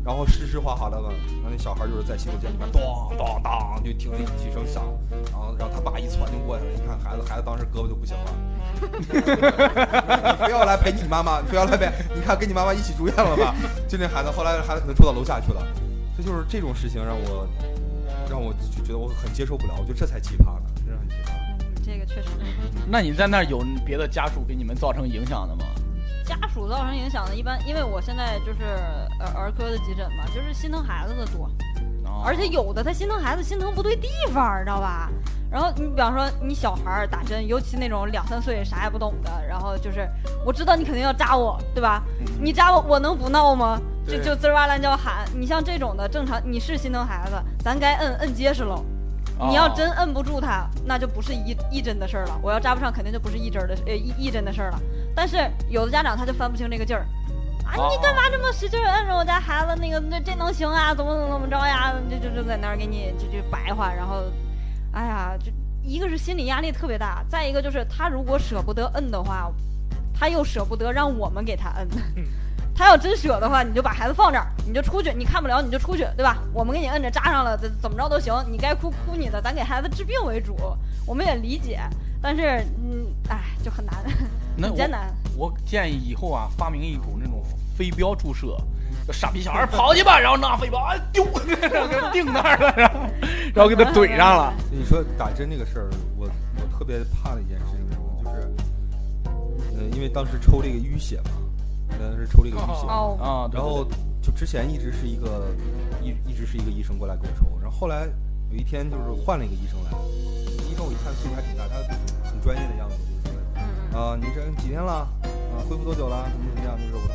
[0.03, 1.05] 然后湿湿滑滑的，然
[1.43, 2.81] 后那小孩就是在洗手间里面咚
[3.17, 4.83] 咚咚就听着几声响，
[5.31, 8.33] 然后然后他爸一窜就过去了，一看孩子，孩子当时胳膊就不行了。
[8.79, 13.53] 你非要来陪你妈妈，你非要来陪，你看跟你妈妈一起住院了吧？
[13.87, 15.61] 就那孩子，后来孩子可能住到楼下去了。
[16.17, 17.47] 这就是这种事情让我
[18.29, 20.63] 让我就觉得我很接受不了，我觉得这才奇葩呢，
[21.89, 22.29] 这个确实。
[22.87, 25.65] 那你在那儿有别的家属给你们造成影响的吗？
[26.23, 28.61] 家属造成影响的，一般因为我现在就是
[29.19, 31.49] 呃儿科的急诊嘛，就是心疼孩子的多，
[32.05, 35.09] 哦而且有的他心疼孩子心疼不对地方，知道吧？
[35.51, 40.07] 然后你比方说你小孩儿打针，尤其那种两三岁啥也不懂的，然后就是
[40.45, 42.03] 我知道你肯定要扎我，对吧？
[42.39, 43.81] 你扎我，我能不闹吗？
[44.05, 45.27] 就就滋儿哇乱叫喊。
[45.35, 48.85] 你像这种的，正常你是心疼孩子，咱该摁摁结实喽。
[49.47, 52.37] 你要哦真摁不住他，那就不是一一针的事儿了。
[52.41, 54.79] 我要扎不上，肯定就不是一针的呃一一针的事儿了。
[55.15, 55.37] 但是
[55.69, 57.05] 有的家长他就分不清这个劲儿，
[57.65, 59.81] 啊，哦你干嘛这么使劲摁着我家孩子？
[59.81, 60.93] 那个那这能行啊？
[60.93, 61.93] 怎么怎么怎么着呀？
[62.09, 64.23] 就就就在那儿给你就就白话，然后，
[64.91, 65.51] 哎呀，就
[65.83, 69.49] 一个是心理压力特别大，再一个就是他如果舍不得摁的话，
[70.13, 71.87] 他又舍不得让我们给他摁。
[72.79, 76.37] 他要真舍的话，你就把孩子放这儿，你就出去，你看不了你就出去，对吧？
[76.53, 80.55] 我们给你摁着扎上了，怎怎么着都行，你该哭哭你的，咱给孩子治病为主，
[81.05, 81.81] 我们也理解，
[82.21, 83.95] 但是嗯，哎，就很难，
[84.61, 85.13] 很艰难。
[85.35, 87.43] 我建议以后啊，发明一种那种
[87.77, 88.55] 飞镖注射，
[89.11, 91.25] 傻逼小孩跑去吧，然后拿飞镖啊丢，
[91.69, 92.99] 然后给定那儿了，然后
[93.53, 94.53] 然后给他怼上了。
[94.71, 98.23] 你说打针这个事儿，我我特别怕的一件事情是什么？
[98.23, 98.47] 就是，
[99.75, 101.31] 呃，因为当时抽这个淤血嘛，
[101.97, 103.85] 当时抽这个淤血，哦，啊，然后
[104.21, 105.47] 就之前一直是一个
[106.01, 108.07] 一一直是一个医生过来给我抽，然后后来
[108.51, 109.91] 有一天就是换了一个医生来，
[110.69, 113.61] 医生我一看岁数还挺大，他很专业的样子，就是说，嗯
[113.97, 115.07] 啊、你这几天了？
[115.23, 116.29] 啊，恢复多久了？
[116.31, 116.77] 怎么怎么样？
[116.77, 117.09] 就是我，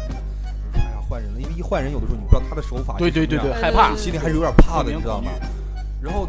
[0.74, 3.94] 哎呀，换人了，因为一换人，有的时候你不知道他的手法对对对对，害怕。
[3.96, 5.30] 心里还是有点怕的，你知道吗？
[6.02, 6.28] 然后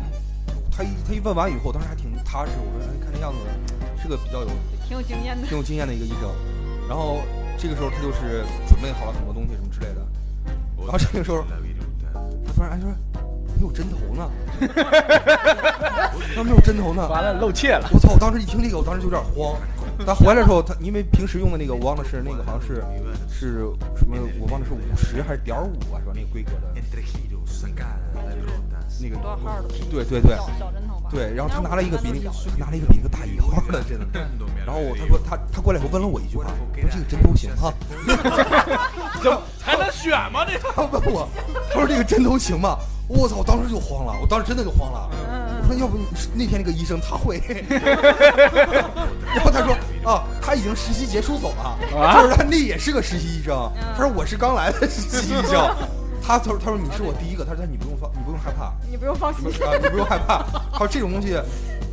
[0.71, 3.39] 他一他一问完以后，当时还挺踏实，我说哎，看这样子
[4.01, 4.47] 是个比较有
[4.87, 5.47] 挺有经验的。
[5.47, 6.29] 挺有经验的一个医生。
[6.87, 7.21] 然后
[7.57, 10.05] 这个时候他就是准备好了很多东西什么之类的。
[10.77, 11.43] 然后这个时候
[12.45, 12.93] 他突然哎说
[13.55, 14.29] ：“你有针头呢？
[16.35, 17.07] 怎么没有针头呢？
[17.07, 17.89] 完了露怯了。
[17.91, 18.13] 我操！
[18.13, 19.55] 我当时一听这个，我当时就有点慌。
[20.05, 22.83] 他回来的时候，他因为平时用的那个，我忘了是那个，好像是
[23.29, 26.11] 是什么，我忘了是五十还是点五啊，是吧？
[26.15, 26.73] 那个规格的，
[29.01, 29.67] 那个多少号的？
[29.91, 31.09] 对对对小小针头吧。
[31.11, 31.33] 对。
[31.35, 34.05] 然后他拿了一个比那个，他拿了一个比那个大一号的，真的。
[34.65, 37.73] 然后我他说他他过来以后问了我一句话，说这个针头行吗？
[39.21, 40.45] 怎么还能选吗？
[40.45, 41.27] 这他问我，
[41.73, 42.77] 他说这个针头行吗？
[43.07, 43.35] 我操！
[43.37, 45.09] 我当时就慌了，我当时真的就慌了。
[45.13, 45.97] 嗯我说要不
[46.35, 47.41] 那天那个医生他会，
[49.33, 55.75] 然后他说啊，他已经实习结束走了，他说他那也是个实习医生，他说我是刚来的实习医生，
[56.21, 59.65] 他他说他说你是我第一个，他说你不用放你不用害怕，你不用放心你不。
[59.65, 61.35] 啊你不用害怕， 他说这种东西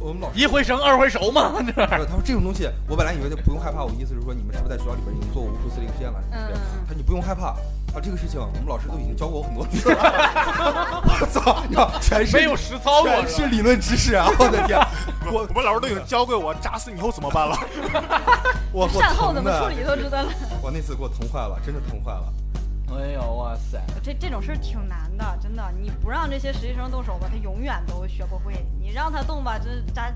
[0.00, 0.38] 我们老师。
[0.38, 6.20] 一回生二回熟嘛，这他说：“这种东西，我本来以为就不用害怕，我意思是说你们是不是在学校里边已经做过无数次这个实验了？
[6.30, 7.56] 他说你不用害怕，
[7.94, 11.02] 啊，这个事情我们老师都已经教过我很多次了。
[11.04, 14.28] 我 操，你看全是没有实操过全是理论知识啊！
[14.38, 14.78] 我的天，
[15.30, 17.56] 我我们老师都已经教过我，扎死你以后怎么办了？
[18.72, 20.32] 我我善后怎么处理都知道了。
[20.62, 22.32] 我那次给我疼坏了，真的疼坏了。
[22.94, 23.78] 哎呦哇塞！
[24.02, 25.62] 这这种事儿挺难的，真的。
[25.80, 30.10] 你不让这些实习生动手吧，他永远都学不会；你让他动吧，这扎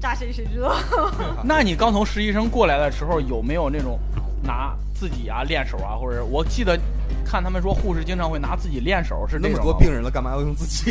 [0.00, 0.76] 扎谁谁知道。
[1.44, 3.98] 那你刚从实习生过来的时候，有没有那种
[4.42, 6.78] 拿自己啊练手啊，或者我记得
[7.24, 10.90] 看他们说护士经常会拿自己练手，是那么多病人了，干嘛要用自己？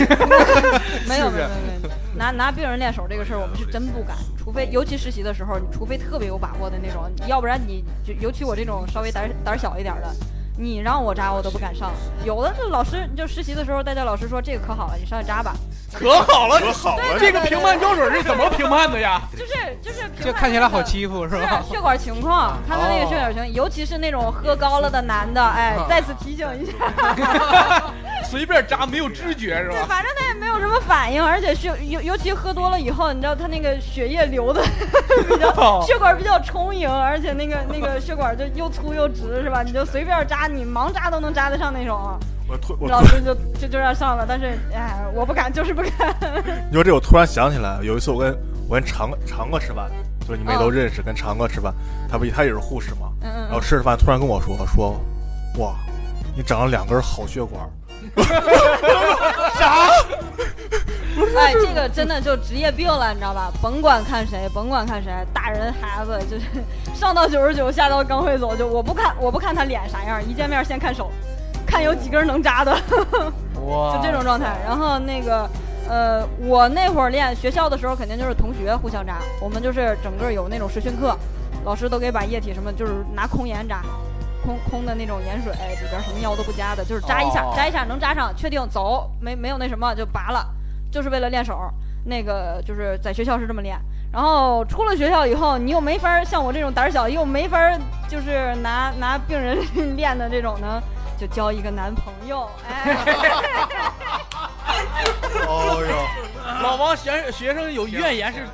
[1.08, 4.18] 没有没有没有没有，拿 拿病人练手这个事儿，我们是真不敢。
[4.38, 10.08] 除非尤其实习的时候，你除非特别有把握的那种，要不然你就尤其我这种稍微胆儿胆儿小一点儿的，
[10.58, 11.91] 你让我扎我都不敢上。
[12.24, 15.54] 有的是老师就实习的时候，代教老师说这个可好了，你上去扎吧。
[15.94, 19.22] 可好了，可好了这个评判标准是怎么评判的呀？
[19.32, 21.62] 就是就是评这判看起来好欺负是是吧？
[21.70, 26.74] 血管情况，看他那个血管情况，尤其是那种喝高了的男的，哎，再次提醒一下，
[28.36, 29.86] 随便扎没有知觉是吧对，吧？
[29.88, 34.62] 反正他也没有什么反应，而且血尤尤其喝多了以后，你知道他那个血液流的
[35.30, 39.63] 比较血管比较充盈，而且那个那个血管就又粗又直，是吧？
[39.63, 41.98] 你就随便扎，你盲扎都能扎得上那种。
[42.50, 46.13] 我突我老师就就就让上了，但是哎，我不敢，就是不敢。
[46.69, 49.89] 你说这，我突然想起来，有一次我跟我跟长长哥吃饭，
[50.28, 51.74] 就是你们也都嗯认识，跟长哥吃饭，
[52.12, 55.00] 他不他也是护士嘛，嗯嗯然后吃着饭突然跟我说说，
[55.58, 55.74] 哇，
[56.36, 57.67] 你长了两根好血管，
[61.38, 63.51] 哎，这个真的就职业病了，你知道吧？
[63.62, 66.45] 甭管看谁，甭管看谁，大人孩子就是
[66.93, 71.10] 上到九十九，下到刚会走，就我不看，我不看他脸啥样，一见面先看手，
[71.65, 72.73] 看有几根能扎的，
[73.65, 74.58] 哇就这种状态。
[74.65, 75.49] 然后那个，
[75.89, 81.17] 呃，我那会儿练学校的时候，肯定就是同学互相扎，我们就是整个有那种实训课，
[81.63, 83.82] 老师都给把液体什么，就是拿空盐扎。
[84.46, 90.48] 空空的那种盐水里边什么药都不加的，就是扎一下，哦扎一下能扎上，确定走，没没有那什么就拔了，
[90.92, 91.58] 就是为了练手。
[92.08, 93.76] 那个就是在学校是这么练，
[94.14, 97.58] 然后出了学校以后，你又没法像我这种胆小，又没法
[98.08, 99.58] 就是拿拿病人
[99.98, 100.80] 练的这种呢，
[101.18, 102.96] 就交一个男朋友，哎，
[105.48, 108.48] 哦哟，老王学学生有怨言是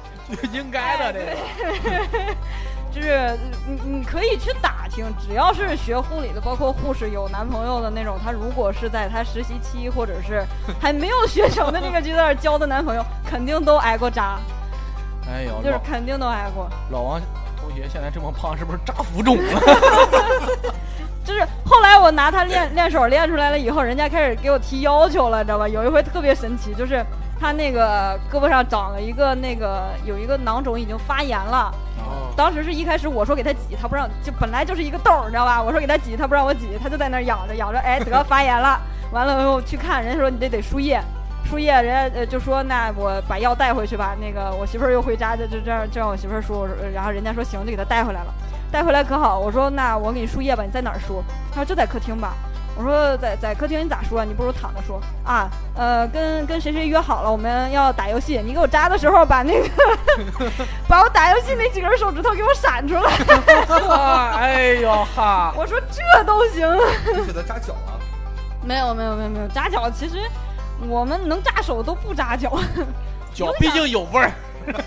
[0.53, 2.35] 应该的，这个。
[2.93, 10.43] 就是你你可以去打听，只要是学护理的，包括护士有男朋友的那种，他如果是在他实习期或者是
[10.79, 14.37] 还没有学成的那个阶段交的男朋友，肯定都挨过扎，
[15.27, 16.69] 哎呦，就是肯定都挨过。
[16.89, 17.21] 老王
[17.59, 19.61] 同学现在这么胖，是不是扎浮肿了？
[21.23, 25.67] 就是后来我拿他练练手练出来了以后，人家开始给我提要求了，知道吧？
[25.67, 27.05] 有一回特别神奇，就是
[27.41, 31.73] 他那个胳膊上长了一个那个有一个囊肿已经发炎了。
[31.97, 35.59] 哦，当时是一开始我说给他挤，他不让，就本来就是一个痘儿，你知道吧？
[35.61, 38.79] 我说给他挤，他不让我挤，他就在那儿咬着咬着，哎，得发炎了。
[39.11, 41.01] 完了以后去看，人家说你这得输液，
[41.43, 44.15] 输液，人家呃就说那我把药带回去吧。
[44.21, 48.33] 那个我媳妇儿又回家，就就这样就让我媳妇儿输，然后人家说行，就给他带回来了。
[48.71, 51.23] 带回来可好，我说那我给你输液吧，你在哪儿输？
[51.49, 52.35] 他说就在客厅吧。
[52.75, 54.23] 我说在在客厅你咋输啊？
[54.23, 55.49] 你不如躺着说啊。
[55.75, 58.41] 呃，跟跟谁谁约好了，我们要打游戏。
[58.43, 59.69] 你给我扎的时候把那个
[60.87, 63.11] 把我打游戏那几根手指头给我闪出来。
[64.37, 66.67] 哎呦哈，我说这都行？
[67.17, 67.99] 你给他扎脚了？
[68.63, 70.17] 没有没有没有没有扎脚，其实
[70.87, 72.59] 我们能扎手都不扎脚。
[73.33, 74.31] 脚毕竟有味儿。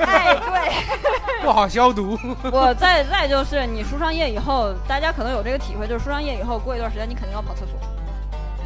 [0.00, 1.42] 哎，对。
[1.42, 2.18] 不好消毒。
[2.50, 7.78] 我再再就是你输上液以后，大家可能有这个体会，就是输上液以后，过一段时间你肯定要跑厕所，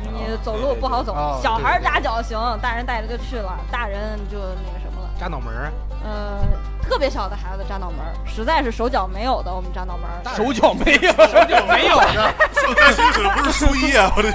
[0.04, 1.12] 你走路不好走。
[1.12, 4.87] 哦小孩扎脚行，大人带着就去了，大人就那个什么了。
[5.18, 5.72] 扎脑门儿，
[6.04, 6.38] 呃，
[6.82, 10.36] 特别小的孩子扎脑门儿，实在是手脚没有的，我们扎脑门儿。
[10.36, 14.12] 手脚没有， 手脚没有的，手在薪水不是输液啊！
[14.16, 14.30] 我这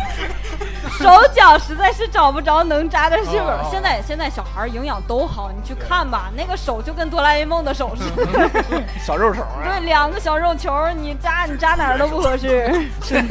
[1.00, 3.68] 手脚实在是找不着能扎的细纹哦。
[3.72, 12.48] 现在现在小孩儿营养都好，你去看吧，那个手就跟哆啦 A 梦的手似的， 小肉手啊，对，两个小肉球儿，你扎你扎哪儿都不合适。
[12.48, 13.28] 对，伸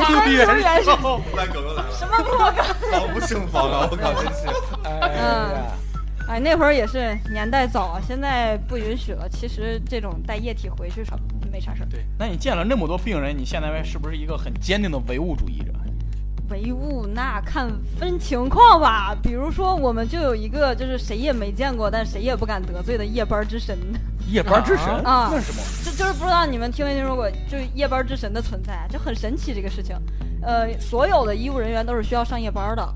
[0.00, 0.46] 出援
[0.84, 2.64] 手，烂 梗又来了，什么破梗？
[2.90, 3.88] 防不胜防啊！
[3.90, 4.48] 我靠，真是。
[4.84, 5.74] 哎，
[6.26, 9.28] 哎，那会儿也是年代早啊，现在不允许了。
[9.28, 11.16] 其实这种带液体回去啥
[11.52, 11.86] 没啥事儿。
[11.86, 15.72] 对那你见了那么多病人，你现在是不是一个很坚定的唯物主义者？
[16.50, 23.78] 唯物那看分情况吧，比如说我们就有一个就是谁也没见过，但谁也不敢得罪的夜班之神，
[24.28, 25.62] 夜班之神啊那是什么？
[25.84, 29.96] 就就是不知道你们听没听说过，就是夜班之神的存在，就很神奇这个事情。
[30.42, 32.94] 呃，所有的医务人员都是需要上夜班的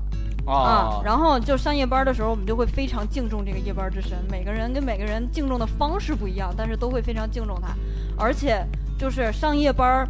[0.49, 7.75] 啊，然后就上夜班的时候，我们就会非常敬重这个夜班之神，每个人跟每个人敬重的方式不一样，但是都会非常敬重他，
[8.17, 8.65] 而且
[8.97, 10.07] 就是上夜班。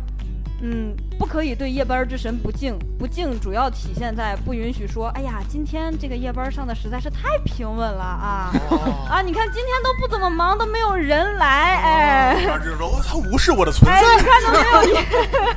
[0.61, 9.07] 嗯，不可以对夜班之神不敬，不敬主要体现在不允许说，哎呀，今天这个夜班上的实在是太平稳了啊、哦。
[9.09, 9.21] 啊！
[9.21, 14.15] 你看今天都不怎么忙，都没有人来，哎，然后就是说，哦他无视我的存哎，在。
[14.17, 15.05] 你看都没有人，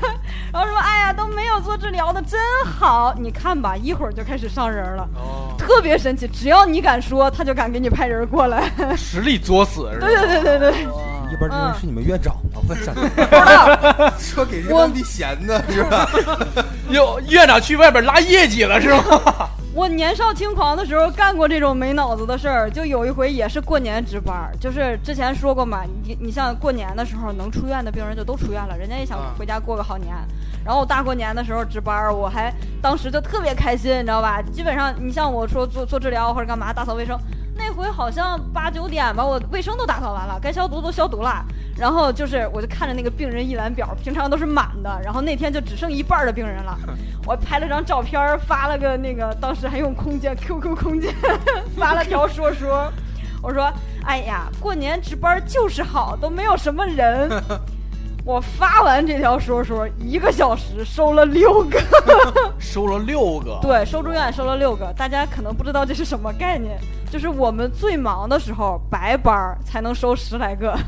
[0.53, 8.71] 然后说，哎呀，都没有做治疗的真好，你看吧，一会儿就开始上人了，哦，特别神奇，只要你敢说，他就敢给你派人过来。
[8.97, 10.07] 实力作死是吧？
[10.07, 12.61] 对对对对对，夜班之神是你们院长吗？
[12.69, 16.09] 我 想不知道，说给这个当地闲的是吧？
[16.91, 19.03] 哟院长去外边拉业绩了是吗？
[19.75, 30.15] 我年少轻狂的时候干过这种没脑子的事儿，就有一回也是过年值班儿，就是之前说过嘛，你你像过年的时候能出院的病人就都出院了，人家也想啊回家过个好年。
[30.63, 34.43] 然后我大过年的时候值班儿，我还当时就特别开心，你知道吧？
[34.53, 37.19] 基本上你像我说做做治疗或者干嘛打扫卫生，
[37.65, 41.45] 那回好像八九点吧，我卫生都打扫完了，该消毒都消毒了。
[41.79, 46.77] 然后就是我就看着那个病人一览表，平常都是满的，然后那天就只剩一半的病人了。
[47.25, 51.15] 我拍了张照片，发了个那个，当时还用空间 QQ 空间
[51.79, 52.93] 发了条说说，
[53.41, 53.73] 我说
[54.05, 57.31] ：“哎呀，过年值班就是好，都没有什么人。”
[58.25, 61.81] 我发完这条说说，一个小时收了六个，
[62.59, 64.93] 收了六个，对，收住院收了六个。
[64.97, 66.79] 大家可能不知道这是什么概念，
[67.11, 70.79] 就是我们最忙的时候，白班儿才能收十来个。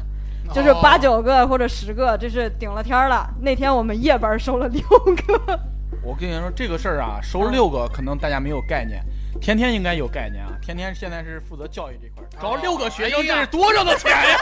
[0.52, 3.26] 就是哦八九个或者十个，这是顶了天儿了。
[3.40, 4.82] 那天我们夜班收了六
[5.26, 5.58] 个，
[6.02, 9.02] 我跟你说这个事儿啊，收了六个，可能大家没有概念。
[9.40, 14.38] 天天应该有概念啊，天天现在是负责教育这块儿，招六个学生，这是多少的钱呀？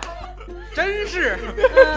[0.74, 1.38] 真是，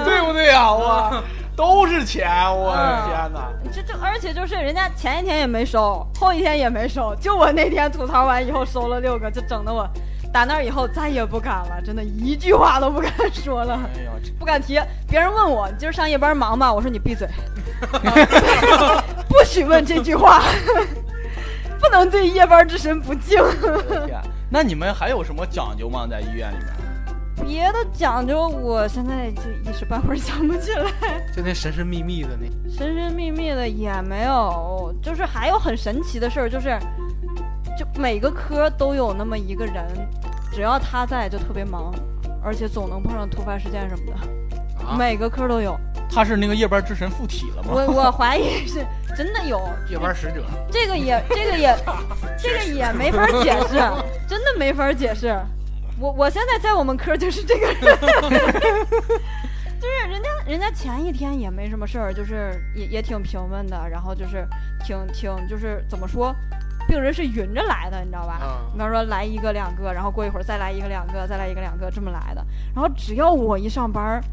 [0.05, 0.71] 对不对啊？
[0.71, 1.23] 我
[1.55, 3.49] 都是钱，我的天哪！
[3.71, 9.87] 这这，而且就是人家前一天也没收，后一天也没收，就我那天吐槽完以后收了六个，就整的我
[10.31, 14.79] 打那儿以后再也不敢了，真的一句话都不敢说了，哎呦，不敢提。
[15.09, 16.71] 别人问我你今儿上夜班忙吗？
[16.71, 17.27] 我说你闭嘴，
[19.27, 20.43] 不许问这句话，
[21.81, 23.41] 不能对夜班之神不敬。
[24.05, 24.21] 天！
[24.49, 26.05] 那你们还有什么讲究吗？
[26.09, 26.86] 在医院里面？
[27.45, 30.91] 别的讲究，我现在就一时半会儿想不起来。
[31.35, 36.77] 就那神神秘秘的那，神神秘秘的也没有，就是还有很神奇的事儿，就是
[37.77, 39.85] 就每个科都有那么一个人，
[40.51, 41.93] 只要他在就特别忙，
[42.43, 45.77] 而且总能碰上突发事件什么的，啊，每个科都有。
[46.09, 47.69] 他是那个夜班之神附体了吗？
[47.73, 51.77] 我我怀疑是真的有， 夜班使者，这个也这个也
[52.37, 53.75] 这个也没法解释，
[54.27, 55.37] 真的没法解释。
[55.99, 57.75] 我我现在在我们科就是这个人，
[59.79, 64.47] 就是人家人家前一天也没什么事儿，就是也也挺平稳的，然后就是
[64.83, 66.35] 挺挺就是怎么说，
[66.87, 68.33] 病人是匀着来的，你知道吧？
[68.41, 74.23] 啊比方说来一个两个，然后过一会儿再来一个两个，再来一个两个这么来的，然后只要我一上班儿，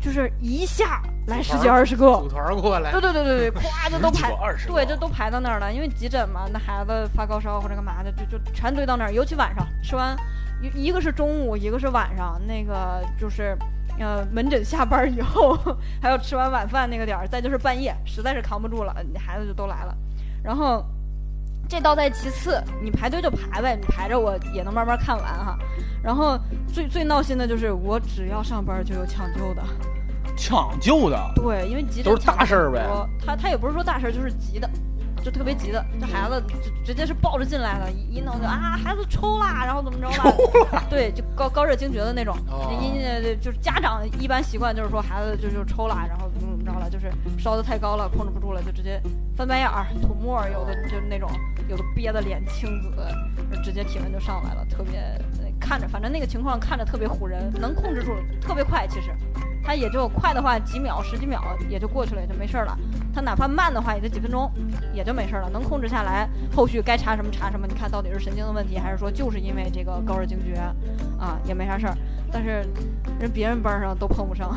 [0.00, 9.12] 就是一下来十几二十个，组团过来对，对对对对，咵就都 排二十对，就都排到那儿了，因为急诊嘛，那孩子发高烧或者干嘛的，就就全堆到那儿。
[9.12, 10.16] 尤其晚上吃完，
[10.60, 13.56] 一一个是中午，一个是晚上，那个就是
[13.98, 15.58] 呃门诊下班以后，
[16.00, 19.96] 还有吃完晚饭那个点儿，再就是半夜，实在是扛不住了，你孩子就都来了，
[20.42, 20.84] 然后。
[21.68, 25.58] 这倒在其次，你排队就排呗，你排着我也能慢慢看完哈。
[26.00, 26.38] 然后
[26.72, 29.64] 最最闹心的就是，我只要上班就有抢救的，
[30.36, 32.86] 抢救的，对，因为急诊都是大事儿呗
[33.18, 34.70] 他他也不是说大事儿，就是急的，
[35.26, 35.84] 就特别急的。
[35.98, 40.86] 这孩子就直接是抱着进来的，一一弄就啊，孩子抽啦，然后怎么着了？
[40.88, 42.36] 对，就高高热惊厥的那种。
[42.48, 49.02] 哦因因就是家长一般习惯就是说孩子就就抽啦，然后怎么怎么着了，就是烧的太高了，控制不住了，就直接
[49.36, 51.28] 翻白眼儿、吐沫儿，有的就是那种，
[51.68, 53.04] 有的憋的脸青紫，
[53.52, 55.20] 就直接体温就上来了，特别
[55.58, 59.10] 看着，反正那个情况看着特别唬人，能控制住，特别快，其实。
[59.66, 62.78] 它也就快的话几秒、十几秒也就过去了，也就没事儿了。
[63.12, 64.48] 它哪怕慢的话，也就几分钟，
[64.94, 66.28] 也就没事儿了，能控制下来。
[66.54, 70.54] 后续该查什么查什么，你看到底是神经的问题，还是说就是因为这个高热惊厥
[71.18, 71.94] 啊，也没啥事儿。
[72.30, 72.64] 但是
[73.18, 74.56] 人别人班上都碰不上，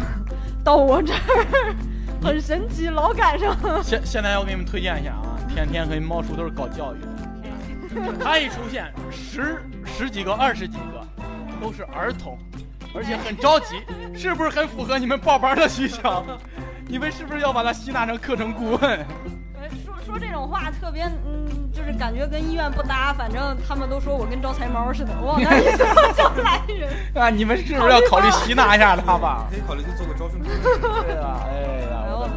[0.64, 1.76] 到我这儿
[2.22, 3.58] 很神奇，老赶上。
[3.84, 7.08] 现现在要给你们推荐一下啊，天天和猫叔都是搞教育的。
[8.22, 11.04] 他一出现，十十几个、二十几个
[11.60, 12.38] 都是儿童，
[12.94, 13.76] 而且很着急，
[14.18, 16.24] 是不是很符合你们报班的需求？
[16.88, 19.06] 你们是不是要把他吸纳成课程顾问？
[19.62, 23.14] 呃说说这种话特别，嗯，就是感觉跟医院不搭。
[23.14, 26.90] 反正他们都说我跟招财猫似的，我往那儿一坐就来人。
[27.14, 29.46] 啊，你们是不是要考虑吸纳一下他吧？
[29.52, 31.06] 可以考虑去做个招生 顾问。
[31.06, 32.30] 对啊，哎呀，然后我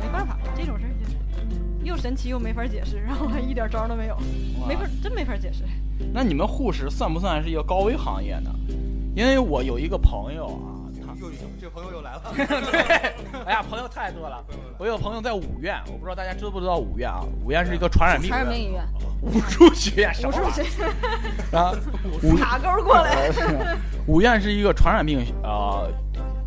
[0.00, 1.16] 没办法，这种事儿就是
[1.84, 4.16] 又神奇又没法解释，然后还一点招都没有，
[4.66, 5.64] 没法真没法解释。
[6.14, 8.50] 那你们护士算不算是一个高危行业呢？
[9.14, 12.80] 因为我有一个朋友啊，他又这朋友又来了， 对，
[13.44, 14.42] 哎呀，朋友太多了。
[14.78, 17.20] 我有朋友在五院，我不知道大家知不知道五院啊？
[17.44, 18.82] 五院是一个传染病传染病医院，
[19.20, 21.72] 武术学院，什武术么玩意学儿啊？
[22.22, 23.30] 五卡钩过来。
[23.32, 23.42] 是
[24.06, 25.88] 五院是一个传染病呃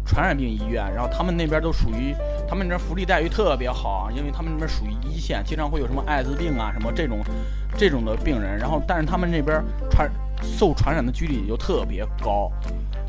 [0.05, 2.13] 传染病医院，然后他们那边都属于
[2.47, 7.19] 他们那福利待遇特别好啊，因为他们那边属于一线，经常会有什么艾滋病啊什么这种
[7.77, 10.09] 这种的病人，然后但是他们那边传
[10.57, 12.51] 受传染的几率就特别高，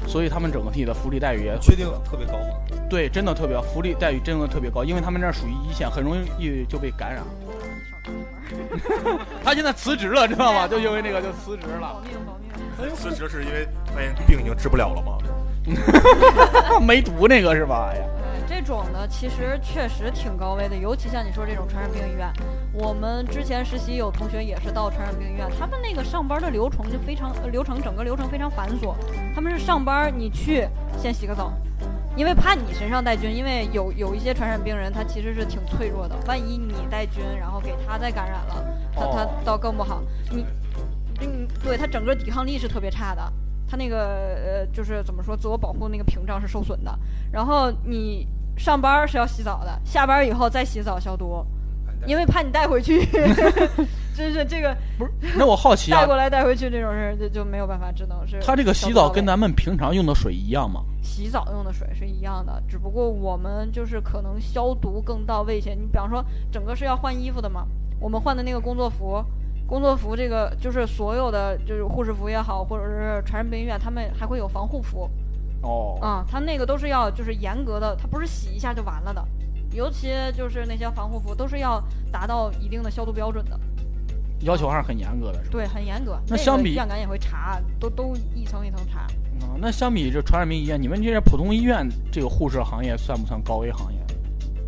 [0.07, 2.47] 所以他们整个体的福利待遇也确定特别高吗？
[2.89, 7.23] 对，真的特别福利待遇真的特别高，因为他们那儿属于一线，很容易就被感染。
[9.43, 10.69] 他现在辞职了，知道吗？
[10.69, 12.95] 就因为那个就辞职了保，命保命。
[12.95, 15.19] 辞职是因为发现病已经治不了了吗？
[16.81, 17.91] 没毒那个是吧？
[17.93, 22.33] 哎呀，呃，这种呢其实确实挺高危的，尤其像你说这种传染病医院，
[22.73, 28.95] 我们之前实习有同学也是到传染病医院，他们那个上班的流程就非常流程整个流程非常繁琐，
[29.35, 30.67] 他们是上班你去
[30.99, 31.53] 先洗个澡。
[32.17, 40.03] 因为怕你身上带菌，因为有有一些传染病人他其实是挺脆弱的，万一你带菌，然后给他再感染了，他他倒更不好。
[40.31, 40.47] 你，
[41.21, 43.31] 嗯，对他整个抵抗力是特别差的，
[43.69, 44.07] 他那个
[44.37, 46.99] 呃，就是怎么说，自我保护那个屏障是受损的。
[47.33, 51.45] 然后你上班儿是要洗澡的，下班儿以后再洗澡消毒，
[52.07, 53.07] 因为怕你带回去。
[54.17, 55.37] 真是这个不是？
[55.37, 60.81] 那我好奇啊带过，来带回去这种事儿就就没有办法，只能是他这个洗澡跟咱们平常用的水一样吗？
[61.03, 65.75] 洗澡用的水是一样的，只不过我们就是可能消毒更到位一些。
[65.75, 67.67] 你比方说，整个是要换衣服的嘛，
[68.01, 69.23] 我们换的那个工作服，
[69.67, 75.11] 工作服这个就是所有的就是护士服也好，或者是传染病医院，他们还会有防护服
[75.63, 79.25] 哦，啊、他那个都是要就是严格的，它不是洗一下就完了的，
[79.73, 83.59] 尤其就是那些防护服都是要达到一定的消毒标准的，
[84.41, 85.53] 要求还是很严格的，是吧？
[85.53, 86.17] 对，很严格。
[86.29, 89.01] 那相比院感也会查，都都一层一层查。
[89.45, 93.99] 啊，那相比这传染病医院，你们这些普通医院这个护士行业算不算高危行业？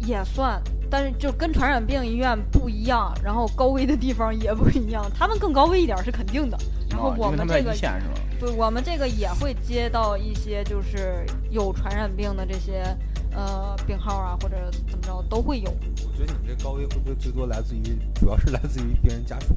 [0.08, 6.58] 也算，但是就跟传染病医院不一样，然后高危的地方也不一样，他们更高危一点是肯定的。
[6.90, 8.14] 然后我们这个，一线是吧？
[8.40, 12.84] 对我们这个也会接到一些就是有传染病的这些
[13.32, 15.70] 呃病号啊，或者怎么着都会有。
[15.70, 19.54] 我觉得你们这高危会不会最多来自于，主要是来自于病人家属，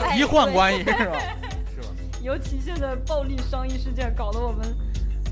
[0.00, 1.18] 哎 医患关系是吧？
[1.74, 1.88] 是吧？
[2.22, 4.66] 尤其现在暴力伤医事件搞得我们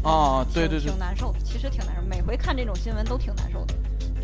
[0.02, 1.38] 啊，对对对挺，难受的。
[1.42, 3.74] 其实挺难受，每回看这种新闻都挺难受的。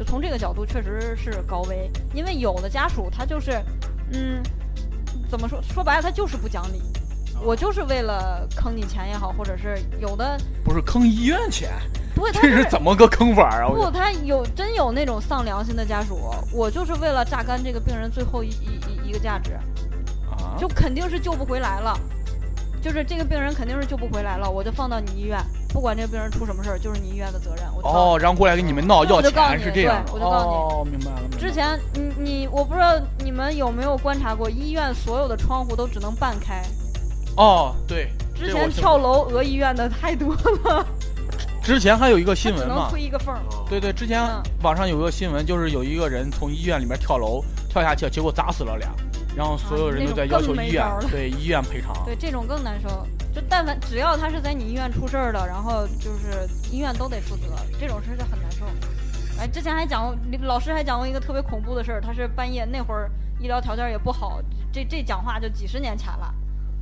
[0.02, 3.62] 就从这个角度，确实是高危，因为有的家属他就是，
[4.12, 4.42] 嗯，
[5.30, 5.62] 怎么说？
[5.62, 6.82] 说白了，他就是不讲理。
[7.40, 11.70] 我就是为了坑你钱也好，或者是有的，不是坑医院钱，
[12.16, 13.68] 对，他这是怎么个坑法啊？
[13.68, 16.18] 不，他有真有那种丧良心的家属，
[16.52, 19.52] 我就是为了榨干这个病人最后一一一一个价值，
[20.28, 21.96] 啊，就肯定是救不回来了，
[22.82, 25.38] 就是这个病人肯定是救不回来了，我就放到你医院，
[25.72, 27.64] 不管这个病人出什么事儿，就是你医院的责任。
[27.74, 31.20] 我就哦，然后过来给你们闹要我就告诉你钱是这样我就告诉你哦，明白了。
[31.22, 36.62] 明白了之前你你我不知道你们有没有观察过，医院所有的窗户都只能半开。
[37.36, 40.86] 哦，对，之这我听前跳楼讹医院的太多了，
[41.64, 43.40] 之前还有一个新闻嘛，推一个缝儿。
[43.70, 48.90] 对对，之前嗯网上有个新闻，就是有一个人从医院里面跳楼跳下去，结果砸死了俩，
[49.34, 51.96] 然后所有人都在要求医院、啊那种更没招了对医院赔偿。
[52.04, 53.06] 对，这种更难受。
[53.34, 57.44] 就但凡只要他是在你医院出事儿的，然后就是医院都得负责，
[57.80, 58.66] 这种事儿就很难受。
[59.40, 63.10] 哎，之前还讲过，老师还讲过一个特别恐怖的事儿，他是半夜那会儿
[63.40, 66.34] 医疗条件也不好，这这讲话就几十年前了。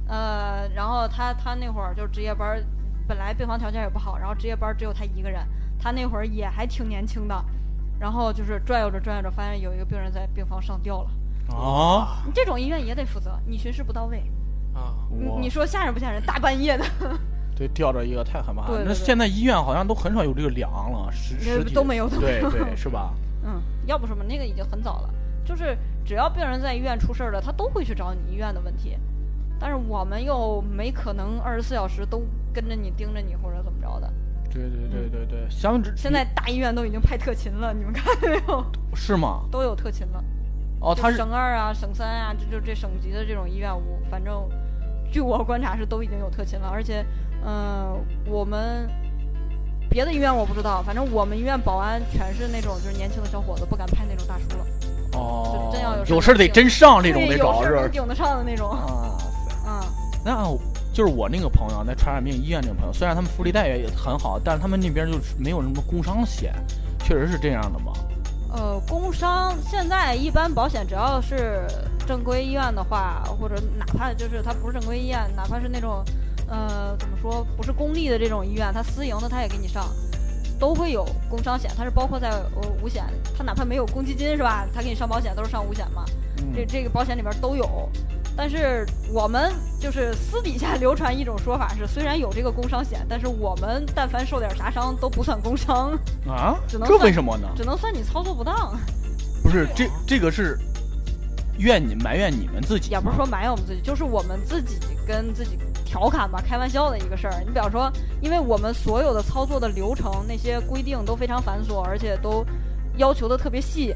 [0.09, 2.65] 呃，然后他他那会儿就值夜班儿，
[3.07, 5.47] 本来病房条件也不好，然后值夜班儿只有他一个人，
[5.79, 7.45] 他那会儿也还挺年轻的，
[8.01, 11.57] 然后就是转悠着转悠着，发现有一个病人在病房上吊了。
[11.57, 14.23] 啊，这种医院也得负责，你巡视不到位，
[14.81, 14.95] 啊，
[15.41, 16.23] 你说吓人不吓人？
[16.25, 16.85] 大半夜的，
[17.57, 18.69] 对，吊着一个太害怕了。
[18.69, 23.13] 那对对对现在医院好像都很少有这个梁了，实那实体都没有对对，是吧？
[23.45, 25.11] 嗯，要不什么那个已经很早了，
[25.45, 28.97] 就是只要病人在医院出事儿了，他都会去找你医院的问题，
[29.59, 32.23] 但是我们又没可能二十四小时都
[32.53, 34.13] 跟着你盯着你或者怎么着的。
[34.53, 38.65] 对对对对对，相之现在大医院都已经派特勤了，你们看没有？
[38.95, 39.43] 是吗？
[39.51, 40.25] 都有特勤了。
[40.81, 44.49] 哦，他是省二啊、省三啊，这就这省级的这种医院，我反正
[45.11, 47.05] 据我观察是都已经有特勤了，而且，
[47.45, 48.89] 嗯、我们
[49.89, 54.67] 别的医院我不知道，反正我们医院保安全是那种就是年轻的小伙子，不敢派那种大叔了，
[55.15, 57.89] 哦就真要有事有事儿得真上这种对得找是？
[57.91, 58.71] 顶得上的那种。
[58.71, 59.19] 啊，
[59.67, 59.83] 嗯，
[60.25, 60.45] 那
[60.93, 66.55] 就是我那个朋友在传染病医院那个朋友，虽然他们福利待遇也很好，但是他们那边就是没有什么工伤险，
[67.01, 67.93] 确实是这样的吗？
[68.53, 71.67] 呃，工伤现在一般保险只要是
[72.07, 76.05] 正规医院的话，或者哪怕就是它不是正规医院，哪怕是那种
[76.49, 79.89] 呃怎么说不是公立的这种医院，它私营的它也给你上，
[80.59, 83.05] 都会有工伤险，它是包括在呃五险，
[83.39, 84.67] 它哪怕没有公积金是吧？
[84.75, 86.05] 它给你上保险都是上五险嘛，
[86.55, 87.89] 这嗯，这个保险里边都有。
[88.37, 95.93] 但是我们就是私底下流传一种说法是，虽然有这个工伤险，但是我们但凡受点啥伤都不算工伤，
[96.27, 97.49] 啊，这 只能算为什么呢？
[97.57, 98.77] 只能算你操作不当。
[99.43, 100.59] 不是这这个是
[101.59, 107.43] 怨你埋怨你们自己，也不是说埋怨我们自己，就是我们自己跟自己调侃吧，开玩笑的一个事儿。
[107.47, 112.45] 你比方说，因为我们所有的操作的流程那些规定都非常繁琐，而且都
[112.97, 113.95] 要求的特别细。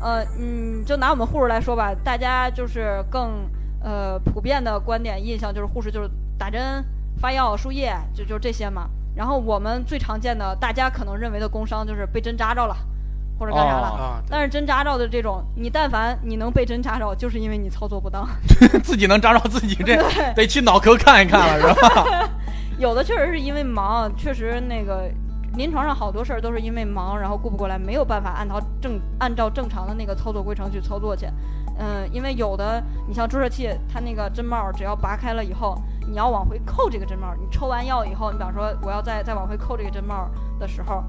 [0.00, 3.48] 呃，嗯，就拿我们护士来说吧，大家就是更
[3.84, 6.82] 呃普遍的观点印象就是护士就是打针、
[7.20, 8.88] 发药、输液，就就这些嘛。
[9.14, 12.74] 然后我们最常见的，大家可能认为的工伤就是被针扎着了，
[13.38, 14.20] 或者干啥了。
[14.28, 18.26] 但是针扎着的这种，你但凡你能被针扎着，就是因为你操作不当。
[18.82, 19.96] 自己能扎着自己，这，
[20.34, 22.28] 得去脑壳看一看了，是吧？
[22.78, 25.08] 有的确实是因为忙，确实那个
[25.56, 31.26] 临床上好多事儿都是因为忙，然后顾不过来，没有办法按照正按照正常的那个操作规程去操作去。
[31.78, 35.76] 嗯，因为有的你像注射器，它那个针帽只要拔开了以后，
[36.08, 40.28] 你要往回扣这个针帽，你抽完药以后，你比方说我要再再往回扣这个针帽
[40.58, 41.02] 的时候，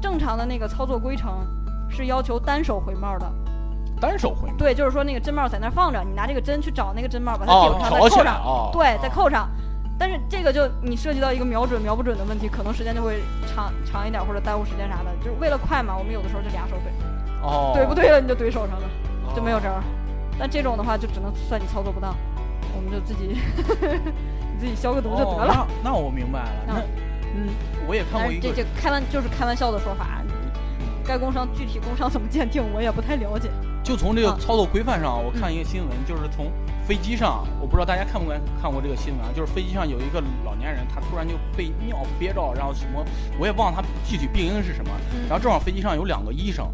[0.00, 1.46] 正常的那个操作规程
[1.88, 3.30] 是要求单手回帽的。
[4.00, 8.70] 单手回对，就是说那个针帽在那儿放着，你拿这个针去找那个针帽，把它哦顶，上，再扣上。
[8.72, 9.50] 对，再扣上。
[9.98, 13.20] 但是这个就你涉及到一个瞄准瞄不准的问题，可能时间就会
[13.54, 15.10] 长长一点，或者耽误时间啥的。
[15.18, 18.88] 就是为了快嘛，我们有的时候就俩手怼，哦，怼不对了你就怼手上了，
[19.34, 19.82] 就没有招儿。
[20.38, 22.14] 但这种的话就只能算你操作不当，
[22.76, 23.36] 我们就自己
[24.54, 25.66] 你 自己消个毒就得了。
[25.66, 26.74] 哦那那我明白了，那
[27.34, 27.48] 嗯，
[27.88, 30.22] 我也看过一个，这开玩就是开玩笑的说法，
[31.04, 33.50] 该工伤具体工伤怎么鉴定我也不太了解。
[33.82, 36.52] 就从这个啊操作规范上，我看一个新闻，就是从
[36.88, 38.28] 飞机上，我不知道大家看没
[38.62, 43.04] 看过这个新闻啊，就是飞机上有一个老年人，他突然就被尿憋着，然后什么
[43.38, 46.66] 我也忘了他具体病因是什么，嗯然后正好飞机上有两个医生。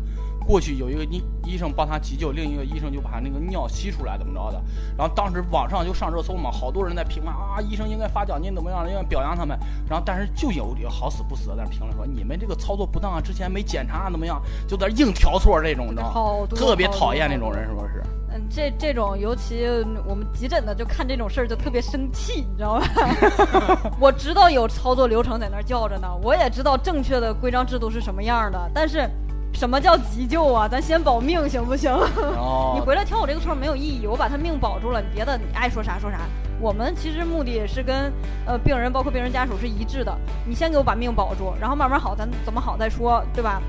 [0.47, 4.63] 过去有一个医医生帮他急救，另一个医生就把那个尿吸出来，怎么着的？
[4.97, 9.59] 然后当时网上就上热搜嘛，好多人在评论啊，医生应该发奖金，怎么样，应该表扬他们。
[9.89, 16.47] 然后但是就有有好死不死的在那评论说，你们这个操作不当啊，之前没检查怎么样，就在那硬调错这种，你知道吗？
[16.55, 18.03] 特别讨厌那种人，是不是？
[18.35, 19.65] 嗯，这这种尤其
[20.05, 23.93] 我们急诊的，就看这种事儿就特别生气，你知道吧？
[24.01, 29.09] 我知道有操作流程在那儿叫着呢，我也知道正确的规章制度是什么样的，但是
[29.53, 30.67] 什么叫急救啊？
[30.67, 31.93] 咱先保命行不行？
[32.37, 36.19] 哦，你回来挑我这个错没有意义，我把他命保住了，你别的你爱说啥说啥。
[36.61, 38.13] 我们其实目的是跟
[38.47, 40.13] 呃病人包括病人家属是一致的，
[40.45, 43.63] 你先给我把命保住，然后慢慢好，咱怎么好再说，对吧？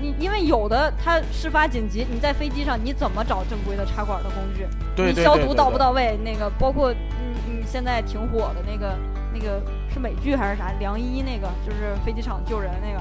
[0.00, 4.66] 你因为有的他事发紧急，你在飞机上你怎么找正规的插管的工具？
[5.02, 6.18] 你消毒到不到位？
[6.24, 6.98] 那个包括你
[7.52, 8.96] 你，现在挺火的那个
[9.32, 9.60] 那个
[9.92, 10.72] 是美剧还是啥？
[10.78, 13.00] 良医那个就是飞机场救人那个，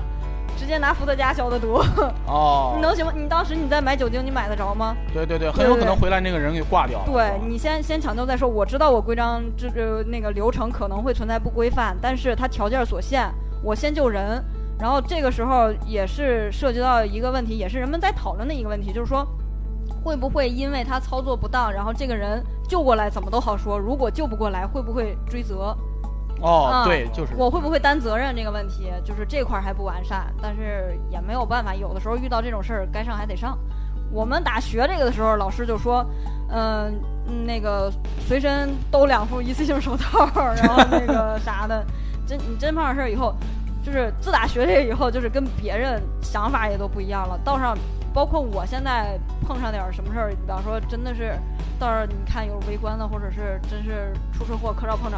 [0.57, 1.81] 直接拿伏特加消的毒，
[2.25, 3.13] 哦 你，能行吗？
[3.15, 4.95] 你当时你在买酒精，你买得着吗？
[5.13, 7.05] 对对对，很有可能回来那个人给挂掉了。
[7.05, 8.47] 对你先先抢救再说。
[8.47, 13.31] 我知道我规章这呃那个流程可能会存在不规范，但是它条件所限，
[13.63, 14.43] 我先救人。
[14.79, 19.25] 然后这个时候也是涉及到一个问题，也是人们在讨论的一个问题，就是说
[20.03, 25.75] 会不会因为他操作不当，然后这个人救过来怎么都好说，如果救不过来会不会追责？
[26.39, 33.57] 哦啊，对，就是我会不会担责任这个问题，就是这块儿还不完善，但是也没有办法，有的时候遇到这种事儿，该上还得上。
[34.11, 36.05] 我们打学这个的时候，老师就说，
[36.49, 36.93] 嗯、
[37.27, 41.83] 嗯那个随身兜两副一次性手套，然后那个啥的，
[42.27, 43.35] 真你真碰上事儿以后，
[43.87, 47.39] 就是自打学这个以后，就是跟别人想法也都不一样了。
[47.41, 47.73] 道上，
[48.13, 49.17] 包括我现在
[49.47, 51.39] 碰上点儿什么事儿，比方说真的是
[51.79, 55.17] 道上你看有围观的，或者是真是出车祸磕着碰着，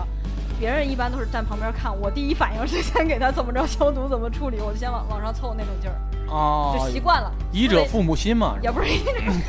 [0.59, 5.97] 别人一般都是站旁边看，我第一反应是先给他怎么着消毒，怎么处理，我就先往往上凑那种劲儿，
[6.31, 7.31] 哦就，习惯了。
[7.51, 8.99] 医者父母心嘛，也不是医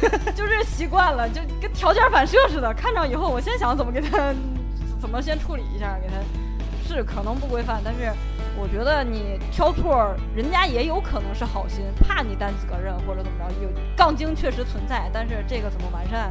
[0.01, 2.73] 者， 就是习惯了，就跟条件反射似的。
[2.73, 4.33] 看着以后，我先想怎么给他，
[4.99, 6.15] 怎么先处理一下，给他
[6.89, 8.11] 是可能不规范，但是
[8.61, 13.45] 我觉得你挑错，人家也有可能是好心，怕你担责任或者怎么着。
[13.63, 16.31] 有杠精确实存在，但是这个怎么完善，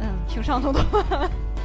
[0.00, 0.84] 嗯，挺上头的。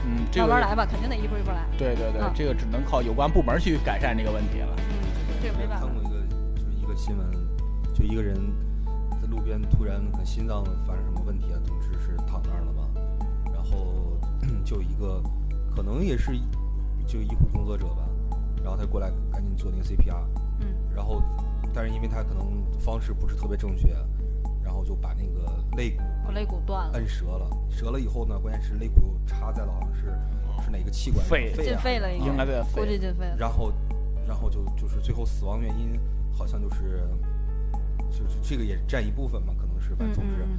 [0.05, 1.65] 嗯， 这个慢慢来吧，肯定得一步一步来。
[1.77, 4.69] 对对对嗯，这个只能靠有关部门去改善这个问题了。
[4.77, 5.11] 嗯，
[5.43, 5.93] 这个没办法看。
[5.93, 6.21] 过一个
[6.55, 7.27] 就是一个新闻，
[7.93, 8.33] 就一个人
[9.21, 12.87] 在路边突然可能心脏发生什么问题啊，总之是躺那儿了嘛，
[13.53, 14.17] 然后
[14.63, 15.21] 就一个
[15.75, 16.31] 可能也是
[17.05, 18.07] 就医护工作者吧，
[18.63, 20.23] 然后他过来赶紧做那个 CPR，
[20.59, 21.21] 嗯然后
[21.73, 23.95] 但是因为他可能方式不是特别正确，
[24.63, 30.01] 然后就把那个肋骨我肋骨断了，摁折了，折了以后呢，关键是肋骨插在了好像是
[30.65, 32.99] 是哪个器官肺进肺啊肺了应该，应该在估计肺。
[32.99, 33.35] 进肺了。
[33.37, 33.71] 然后，
[34.27, 35.99] 然后就就是最后死亡原因
[36.31, 37.07] 好像就是，
[38.11, 40.49] 就是这个也占一部分嘛，可能是，反嗯正总之嗯就是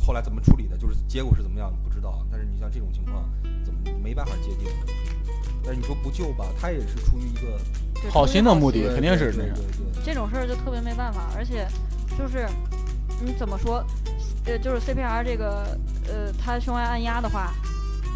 [0.00, 2.24] 后来怎么处理的，就是结果是怎么样不知道。
[2.30, 3.28] 但是你像这种情况，
[3.64, 4.68] 怎么没办法界定？
[5.62, 7.58] 但是你说不救吧，他也是出于一个
[8.10, 11.68] 好心的目的肯定是对那样对对对这种事儿就特别没办法，而且
[12.18, 12.48] 就是
[13.22, 13.84] 你怎么说，
[14.46, 15.78] 呃，就是 CPR 这个，
[16.08, 17.52] 呃，它胸外按压的话，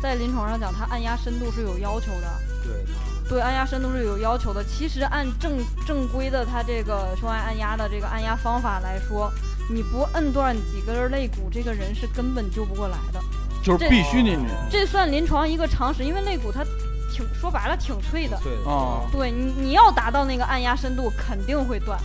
[0.03, 2.41] 在临床上讲，它按压深度是有要求的。
[2.64, 2.85] 对
[3.28, 4.64] 对，按压深度是有要求的。
[4.64, 9.30] 其实按正正规的它这个胸外按压的这个按压方法来说，
[9.70, 13.20] 你不摁断几根肋骨，这个人是根本救不过来的。
[13.62, 16.62] 就是必须得你这算临床一个常识，因为肋骨它
[17.10, 18.38] 挺说白了挺脆的。
[18.42, 21.98] 对啊对你，你要达到那个按压深度，肯定会断。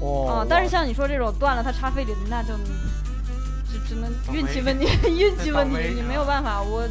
[0.00, 2.54] 哦啊，但是像你说这种断了，它插肺里，那就
[3.70, 6.62] 只只能运气问题，运气问题，你没有办法。
[6.62, 6.88] 我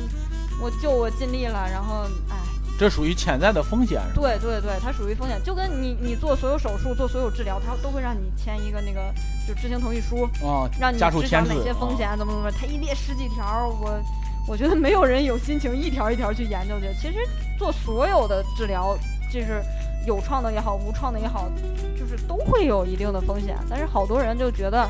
[0.62, 2.38] 我救我尽力了，然后哎，
[2.82, 4.02] 这属于潜在的风险？
[4.16, 9.14] 对对对，它属于风险，就跟你你做所有手术、做所有治疗，它都会让你签一个那个
[9.48, 14.02] 就知情同意书，啊，让你知晓哪些风啊险怎么怎么，它一列十几条，我
[14.48, 16.88] 我觉得没有人有心情一条一条去研究去。
[17.00, 17.20] 其实
[17.60, 18.98] 做所有的治疗，
[19.32, 19.64] 就是
[20.08, 21.52] 有创的也好，无创的也好，
[21.96, 23.56] 就是都会有一定的风险。
[23.70, 24.90] 但是好多人就觉得，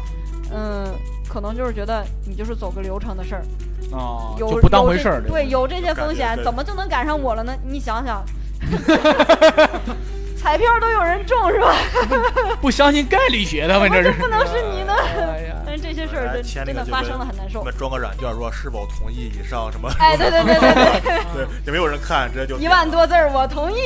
[0.54, 0.94] 嗯，
[1.30, 3.44] 可能就是觉得你就是走个流程的事儿，
[3.96, 5.22] 啊，有就不当回事儿。
[5.22, 7.54] 对，有这些风险，怎么就能赶上我了呢？
[7.64, 8.24] 你想想。
[10.42, 11.76] 彩票都有人中是吧？
[12.60, 14.12] 不相信概率学，的吗这是。
[14.14, 14.92] 不能是你呢。
[14.96, 17.64] 哎呀，但是这些事儿哎真真的发生跟了很难受我。
[17.64, 23.78] 们装个软件说是否同意以上什么，哎，对对对对对， 对，也没有人看，直接就一万多字儿我同意，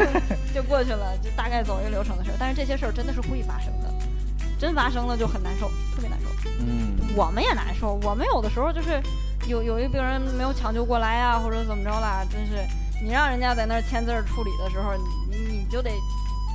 [0.54, 2.34] 就过去了，就大概走一个流程的事儿。
[2.38, 3.89] 但是这些事儿真的是会发生的，
[4.60, 6.26] 真发生了就很难受，特别难受。
[6.60, 9.02] 嗯，我们也难受，我们有的时候就是
[9.48, 12.56] 有有一病人没有抢救过来呀、或者怎么着啦，真是
[13.02, 14.92] 你让人家在那儿签字儿处理的时候，
[15.30, 15.90] 你你就得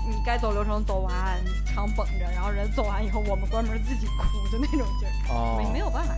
[0.08, 1.14] 你该走流程走完，
[1.66, 5.12] 常绷着，然后人走完以后，我们关门自己哭，就那种劲儿。
[5.30, 6.14] 哦没没有办法。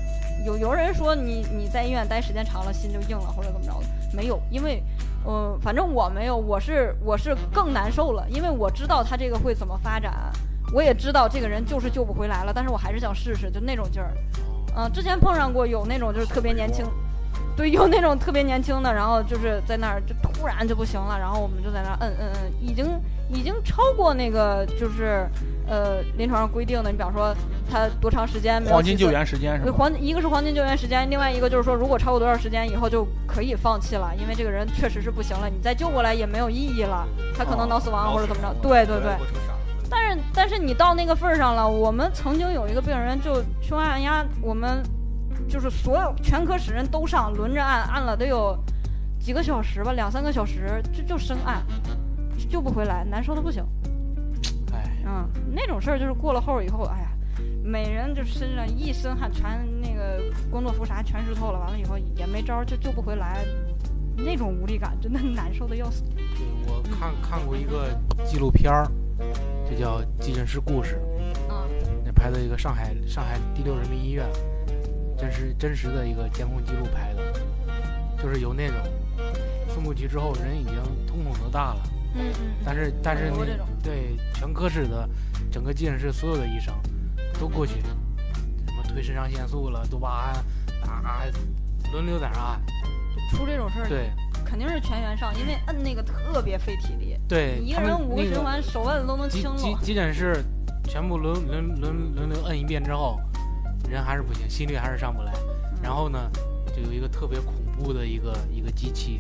[0.46, 4.84] 有有人说你你在医院待时间长了，心就硬了或者怎么着的，没有，因为，
[5.24, 10.32] 呃，反正我没有，我是我是更难受了，因为我知道他这个会怎么发展，
[10.74, 14.12] 我也知道这个人就是救不回来了，但是我还是想试试，就那种劲儿。
[14.76, 16.86] 嗯、之前碰上过有那种就是特别年轻，
[17.56, 22.86] 对，有那种特别年轻的，然后就是在那儿就突然就不行了，然后我们就在那儿摁摁摁，已经
[23.28, 25.28] 已经超过那个就是
[25.68, 27.34] 呃临床上规定的，你比方说
[27.72, 38.54] 他多长时间没有黄金救援时间是吗，黄一个是黄金救援时间，另外一个就是说，如果超过多少时间以后就可以放弃了，因为这个人确实是不行了，你再救过来也没有意义了，他可能脑死亡或者怎么着。
[38.62, 39.16] 对对对，
[39.90, 44.84] 但是但是你到那个份儿上了，我们曾经有一个病人就胸外按压，我们
[45.48, 48.58] 就是所有全科室人都上，轮着按，按了得有
[49.20, 51.64] 几个小时吧，两三个小时，就就生按，
[52.50, 53.64] 救不回来，难受的不行。
[54.74, 57.08] 哎，嗯，那种事儿就是过了后以后，哎呀，
[57.64, 60.22] 每人就身上一身汗，全那个
[60.52, 63.46] 工作服啥全湿透了，完了以后也没招儿，就救不回来，
[64.16, 66.04] 那种无力感真的难受的要死。
[66.04, 67.90] 对我看看过一个
[68.26, 68.88] 纪录片儿，
[69.70, 70.96] 这叫《急诊室故事》，
[71.50, 71.68] 嗯。
[72.06, 74.26] 那拍的一个上海上海第六人民医院，
[75.18, 77.34] 真实真实的一个监控记录拍的，
[78.22, 78.78] 就是有那种
[79.68, 81.82] 送过去之后人已经瞳孔都大了，
[82.16, 83.46] 嗯嗯但是但是那
[83.84, 85.08] 对全科室的
[85.52, 86.74] 整个急诊室所有的医生
[87.40, 91.24] 都过去，什么推肾上腺素了、多巴胺啊，
[91.92, 92.62] 轮流在那儿按，
[93.32, 94.10] 出这种事儿，对
[94.48, 99.58] 肯定是全员上，因为摁那个特别费体力，对，一个人五个循环，手腕都能急轻了。
[99.58, 100.42] 急急诊室
[100.86, 103.20] 全部轮轮轮轮流摁一遍之后，
[103.90, 105.34] 人还是不行，心率还是上不来。
[105.84, 106.32] 然后呢，
[106.74, 109.20] 就有一个特别恐怖的一个一个机器，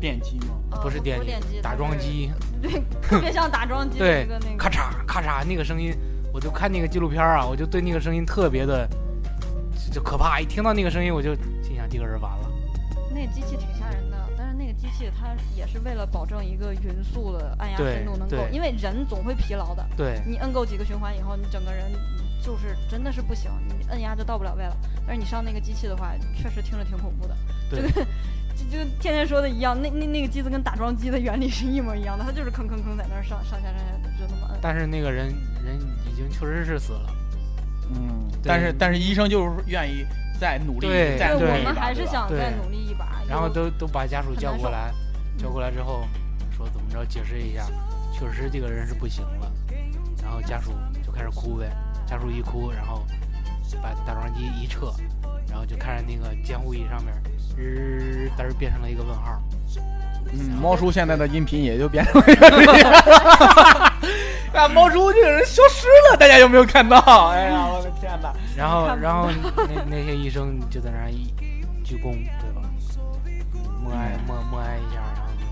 [0.00, 0.54] 电击吗？
[0.70, 2.30] 呃不是电电击，打桩机，
[2.62, 5.92] 对，特别像打桩机的对一个那个咔嚓咔嚓那个声音，
[6.32, 8.88] 我就看那个纪录片啊，我就对那个声音特别的
[9.88, 12.50] 就就可怕，一听到那个声音我就心想这个人完了。
[13.12, 14.13] 那机器挺吓人的，
[15.04, 21.92] 器它也是为了保证一个匀速的按压深度能够，因为人总会疲劳的，对你摁够几个循环以后，你整个人
[22.42, 24.76] 就是真的是不行，你摁压就到不了位了。
[25.06, 27.36] 但是你上那个机器的话，确实听着挺恐怖的，
[27.70, 28.06] 就对跟
[28.56, 34.58] 就就跟天天说的一样，那那那个机子跟打桩机的原理是一模一样的，它就是吭吭吭在那儿上上下上下就那么摁。
[34.62, 35.28] 但是那个人
[35.64, 35.78] 人
[36.10, 37.10] 已经确实是死了。
[37.90, 40.06] 嗯，但是但是医生就是愿意
[40.40, 42.83] 再努力，对再努力我们还是想再努力。
[43.28, 44.92] 然后都都把家属叫过来，
[45.38, 46.04] 叫过来之后
[46.56, 47.66] 说怎么着解释一下，
[48.12, 49.50] 确实这个人是不行了，
[50.22, 50.72] 然后家属
[51.04, 51.70] 就开始哭呗，
[52.06, 53.04] 家属一哭，然后
[53.82, 54.92] 把打桩机一撤，
[55.48, 57.14] 然后就看着那个监护仪上面
[57.56, 59.42] 日嘚儿变成了一个问号，
[60.32, 62.92] 嗯，猫叔现在的音频也就变成了一个这 样。
[64.54, 66.98] 啊，猫叔这个人消失了，大家有没有看到？
[67.30, 68.32] 哎呀，我的天哪！
[68.56, 71.34] 然后然后那那些医生就在那儿一
[71.82, 72.63] 鞠躬，对吧？
[73.84, 75.44] 默哀默默哀一下，然后就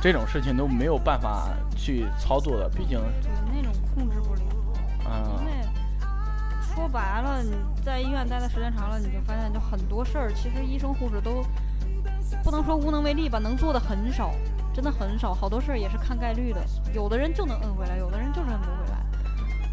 [0.00, 4.40] 这种事情都没有办法去操作的，毕竟，对那种控制不了，
[5.06, 5.52] 嗯因，为
[6.60, 11.42] 说白了，你在医院待的时间长了，你就发现就很多事儿，其实医生护士都
[12.44, 14.32] 不能说无能为力吧，能做的很少，
[14.72, 16.60] 真的很少，好多事儿也是看概率的，
[16.92, 18.98] 有的人就能摁回来，有的人就是摁不回来，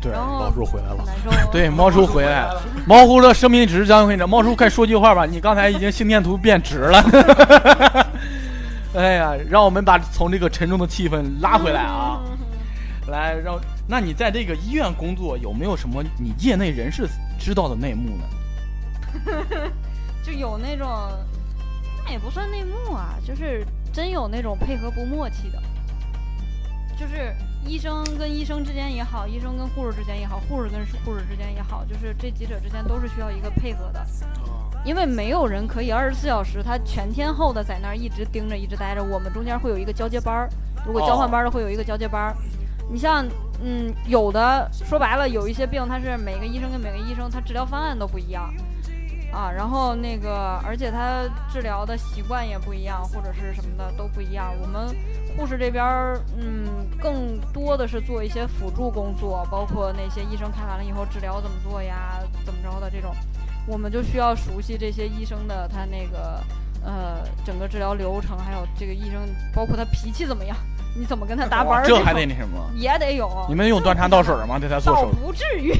[0.06, 1.04] 对然后老叔回来了。
[1.52, 4.28] 对，猫叔回来了，猫叔的生命值将会着。
[4.28, 7.04] 猫叔，快说句话吧，你刚才已经心电图变直了。
[8.94, 12.22] 哎呀，让我们把从这个沉重的气氛拉回来啊！
[13.08, 17.08] 来，让那你在这个医院工作，有没有什么你业内人士
[17.40, 18.24] 知道的内幕呢？
[20.24, 20.88] 就有那种，
[22.06, 25.62] 那也不算内幕啊，就是真有那种配合不默契的，
[27.00, 27.36] 就是
[27.66, 34.06] 医生跟医生之间也好，医生跟护士之间也好，护士跟护士之间也好，就是这几者之间都是需要一个配合的，
[34.84, 40.50] 因为没有人可以二十四小时他全天候的在那儿一直盯着，一直待着，我们中间会有一个交接班儿，
[40.86, 42.36] 如果交换班儿的会有一个交接班儿。
[42.88, 43.26] 你像，
[43.64, 48.54] 嗯，有的说白了，有一些病，它是每个医生跟每个医生他治疗方案都不一样，
[49.36, 54.54] 啊，然后那个，而且他治疗的习惯也不一样，或者是什么的都不一样。
[54.62, 54.96] 我们
[55.36, 63.14] 护士这边儿，嗯，更多的是做一些辅助工作，包括那些医生看完了以后治疗怎么做呀，怎么着的这种，
[63.68, 66.42] 我们就需要熟悉这些医生的他那个
[66.82, 70.56] 呃整个治疗流程，还有这个医生包括他脾气怎么样，
[70.98, 72.58] 你怎么跟他搭班儿，这还得那什么？
[72.74, 73.46] 也得有。
[73.50, 74.58] 你们用端茶倒水吗？
[74.58, 75.18] 这才做倒手术？
[75.18, 75.76] 不至于，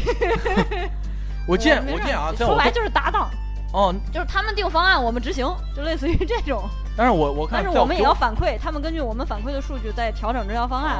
[1.48, 3.30] 我见我见啊，在我说白就是搭档，
[3.76, 5.46] 哦，就是他们定方案，我们执行，
[5.76, 6.64] 就类似于这种。
[6.96, 10.96] 但是我我看但是我们也要反馈，他们根据我们反馈的数据再调整治疗方案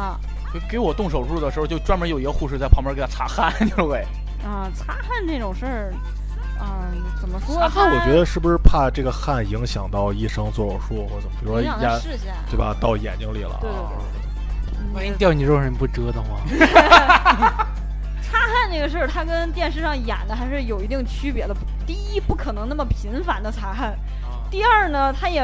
[0.00, 0.20] 啊
[0.52, 4.06] 给给我动手术的时候，就专门有一个护士在旁边给他擦汗，就是喂。
[4.44, 4.70] 啊！
[4.74, 5.94] 擦汗这种事儿，
[6.60, 6.86] 啊，
[7.20, 7.56] 怎么说？
[7.56, 11.74] 擦汗，我觉得是不是怕这个汗影响到医生做手术或者怎么，比如说眼
[12.48, 13.58] 对吧，到眼睛里了。
[13.60, 16.38] 对对啊对万一嗯掉你肉上，你不折腾吗？
[18.20, 21.54] 擦汗这个事儿，它跟电视上演的还是有一定区别的。
[21.86, 23.92] 第一，不可能那么频繁的擦汗；
[24.50, 25.42] 第二呢，他也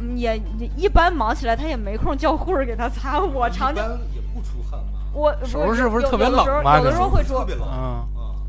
[0.00, 3.18] 嗯也也一般忙起来，他也没空叫护士给他擦。
[3.20, 7.66] 我常见一般也不出汗嘛，我手是不是特别冷吗有的时候会出特，别冷。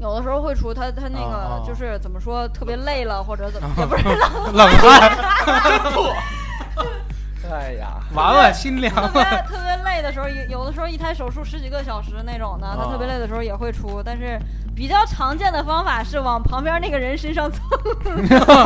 [0.01, 5.11] 有的时候会出他他那个就是怎么说特别累了或者怎么 也不是冷，冷汗，
[7.51, 9.43] 哎呀，完了，心凉特别了。
[9.47, 14.39] 特别累的时候，有有的时候一台手术十几个小时那种的，他特别累的时候也会出，但是
[14.75, 17.61] 比较常见的方法是往旁边那个人身上蹭，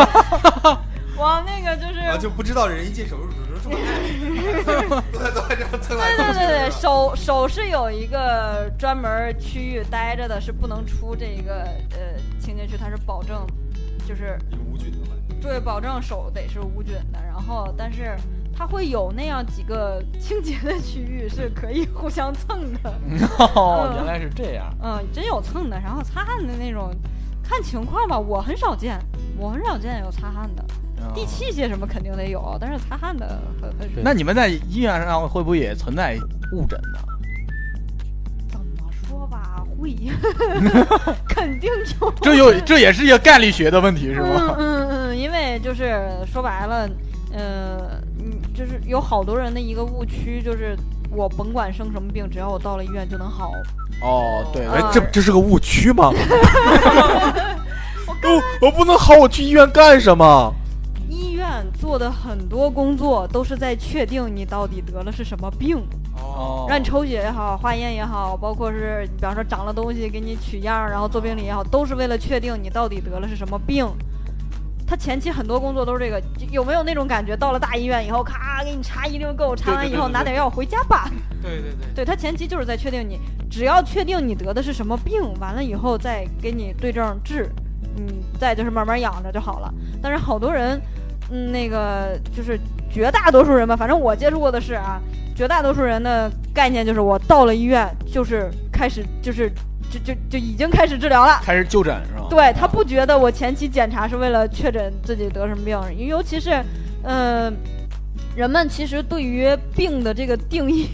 [1.18, 2.00] 往那个就是。
[2.02, 6.40] 啊，就不知道人一进手术室这么矮， 都在都在这样蹭来蹭去。
[6.40, 13.46] 对对对对，手手是有一个专门区域待着的，是不能出这一个呃清洁区，它是保证
[14.08, 18.18] 就是有无菌的话，对，保证手得是无菌的，然后但是
[18.56, 22.94] 它会有那样几个清洁的区域是可以互相蹭的，
[23.56, 24.74] 哦，原来是这样。
[24.82, 26.92] 嗯，真有蹭的，然后擦汗的那种，
[27.44, 29.00] 看情况吧，我很少见，
[29.38, 30.64] 我很少见有擦汗的，
[31.14, 34.02] 地器械什么肯定得有，但是擦汗的很很少。
[34.04, 36.18] 那你们在医院上会不会也存在
[36.54, 37.00] 误诊呢？
[38.50, 39.96] 怎么说吧，会，
[41.28, 42.12] 肯定有。
[42.22, 44.56] 这有这也是一个概率学的问题是嗯吗？
[44.58, 46.90] 嗯嗯，因为就是说白了，
[47.34, 50.78] 呃，嗯，就是有好多人的一个误区，就是
[51.10, 53.52] 我甭管生什么病，只要我到了医院就能好。
[54.02, 56.12] 哦，对，哎啊，这这是个误区吗？
[58.24, 60.54] 我我不能好，我去医院干什么？
[61.10, 65.78] 医院院做的很多工作都是在确定你到底得了是什么病，
[66.16, 73.86] 哦，让你抽血也好，化验也好，包括是比方说长了东西给你取样，然后做病理也好，都是为了确定你到底得了是什么病。
[74.86, 76.22] 他前期很多工作都是这个，
[76.52, 77.36] 有没有那种感觉？
[77.36, 81.10] 到了大医院以后，咔给你查一溜够，查完以后拿点药回家吧。
[81.42, 83.20] 对 对对，对他前期就是在确定你，
[83.50, 87.50] 只要确定你得的是什么病，完了以后再给你对症治，
[87.98, 88.06] 嗯，
[88.40, 89.74] 再就是慢慢养着就好了。
[90.02, 90.80] 但是好多人，
[91.32, 92.60] 嗯，那个就是
[92.90, 95.02] 绝大多数人吧，反正我接触过的是啊，
[95.36, 99.52] 绝大多数人的概念就是我到了医院就是开始就是
[99.94, 101.40] 就就就已经开始治疗了。
[101.44, 102.28] 开始就诊是吧？
[102.30, 106.64] 对他不觉得我前期检查是为了确诊自己得什么病，尤其是，
[107.04, 107.56] 嗯、
[108.36, 110.88] 人们其实对于病的这个定义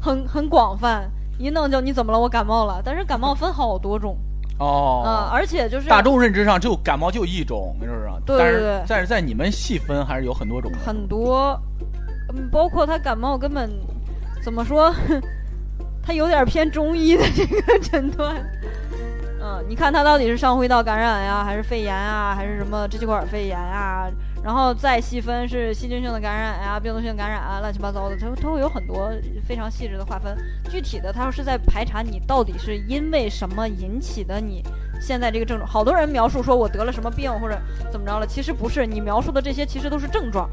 [0.00, 2.18] 很很广泛，一弄就你怎么了？
[2.18, 2.80] 我感冒了。
[2.84, 4.16] 但是感冒分好多种，
[4.58, 8.08] 哦，啊、而且就是大众认知上就感冒就一种，是不是？
[8.24, 10.70] 对但是对对但是在你们细分还是有很多种。
[10.84, 11.60] 很多，
[12.34, 13.70] 嗯，包括他感冒根本
[14.42, 14.94] 怎么说，
[16.10, 18.34] 他有点偏中医的这个诊断。
[19.40, 24.08] 嗯，你看它到底是上呼吸道感染呀，还是肺炎啊，还是什么支气管肺炎啊？
[24.42, 29.08] 然后再细分是细菌性的感染呀、病毒性感染啊，乱七八糟的，它它会有很多
[29.46, 30.36] 非常细致的划分。
[30.68, 34.64] 具体的，它是在排查你到底是因为什么引起的你
[35.00, 35.70] 现在这个症状。
[35.70, 37.56] 好多人描述说我得了什么病或者
[37.92, 40.50] 怎么着了，其实不是，你描述的这些其实都是症状。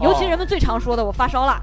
[0.00, 1.62] 尤其人们最常说的，我发烧了，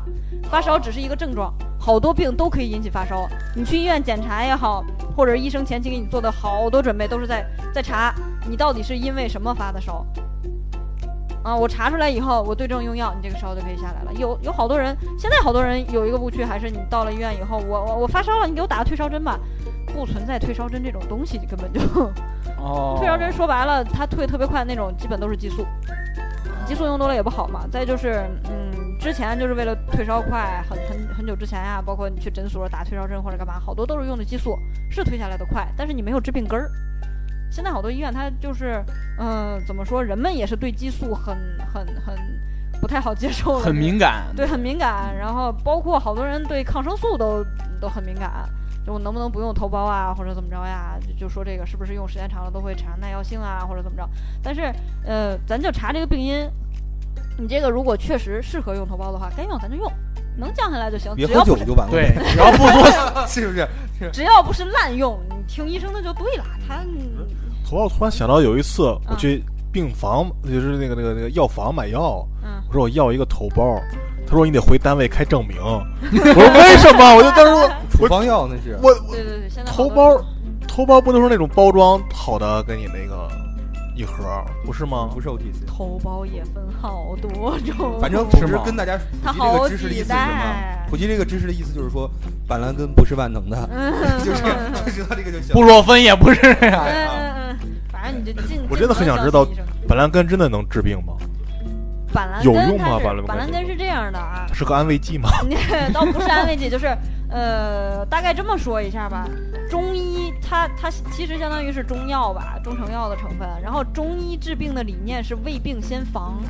[0.51, 1.51] 发烧只是一个症状，
[1.83, 3.27] 好多病都可以引起发烧。
[3.53, 4.81] 你去医院检查也好，
[5.17, 8.15] 或者医生前期给你做的好多准备，都是在在查
[8.49, 10.05] 你到底是因为什么发的烧。
[11.43, 14.13] 啊，我查出来以后，我对症用药，你这个烧就可以下来了。
[14.13, 19.37] 有有好多人，现在好多人有一个误区，还是你到了医院以后，我我我发烧了，你给我打个退烧针吧，
[19.87, 21.81] 不存在退烧针这种东西，根本就。
[22.57, 25.65] 哦， 退烧针说白了，它退特别快那种，基本都是激素，
[26.65, 27.67] 激素用多了也不好嘛。
[27.69, 34.57] 再就是，嗯，之前就是为了退烧快，很很很久之前呀、包括你去诊所打退烧针或者干嘛，好多都是用的激素，
[34.89, 36.69] 是退下来的快，但是你没有治病根儿。
[37.51, 38.83] 现在好多医院它就是，
[39.19, 41.37] 嗯、怎么说，人们也是对激素很
[41.71, 42.15] 很很
[42.81, 44.33] 不太好接受，很敏感。
[44.35, 45.15] 对，很敏感。
[45.15, 47.45] 然后包括好多人对抗生素都
[47.79, 48.49] 都很敏感，
[48.83, 50.97] 就我能不能不用头孢啊，或者怎么着呀？
[50.99, 54.09] 就就说这个是不是用时间长了都会产生耐药性啊，或者怎么着？
[54.41, 54.73] 但是
[55.05, 56.49] 呃，咱就查这个病因，
[57.37, 59.91] 你这个如果确实适合用头孢的话，该用咱就用，
[60.37, 61.13] 能降下来就行。
[61.15, 61.91] 别喝酒就完了。
[61.91, 62.85] 对，只要不多
[63.27, 63.67] 是不是？
[64.11, 66.43] 只要不是滥用，你听医生的就对了。
[66.67, 66.83] 他
[67.65, 73.81] 头孢突然想到有一次我去病房，就是那个那个那个药房买药，嗯我说我要一个头孢，
[74.27, 75.57] 他说你得回单位开证明。
[75.63, 77.15] 我说为什么？
[77.15, 78.77] 我就当时我处方药那是。
[78.81, 80.21] 我对对对，现在头孢
[80.67, 83.29] 头孢不都是那种包装好的，给你那个
[83.95, 85.09] 一盒，不是吗？
[85.13, 90.89] 不是 OTC，头孢也分好多种，反正总之是跟大家普它及这好个知识的意思是什么？
[90.89, 92.09] 普及这个知识的意思就是说，
[92.47, 95.53] 板蓝根不是万能的，嗯就是就知道这个就行。
[95.53, 96.83] 布洛芬也不是嗯呀。
[96.87, 97.59] 嗯嗯，
[97.91, 98.61] 反正你就尽。
[98.69, 99.45] 我真的很想知道
[99.87, 101.13] 板蓝根真的能治病吗？
[102.13, 105.29] 板蓝有用根它是吗板蓝根板蓝根是这样的啊它，是个安慰剂吗？
[105.91, 106.95] 倒不是安慰剂，就是
[107.29, 109.27] 呃，大概这么说一下吧。
[109.69, 113.47] 中医它它其实相当于是中药吧，中成药的成分。
[113.61, 116.41] 然后中医治病的理念是未病先防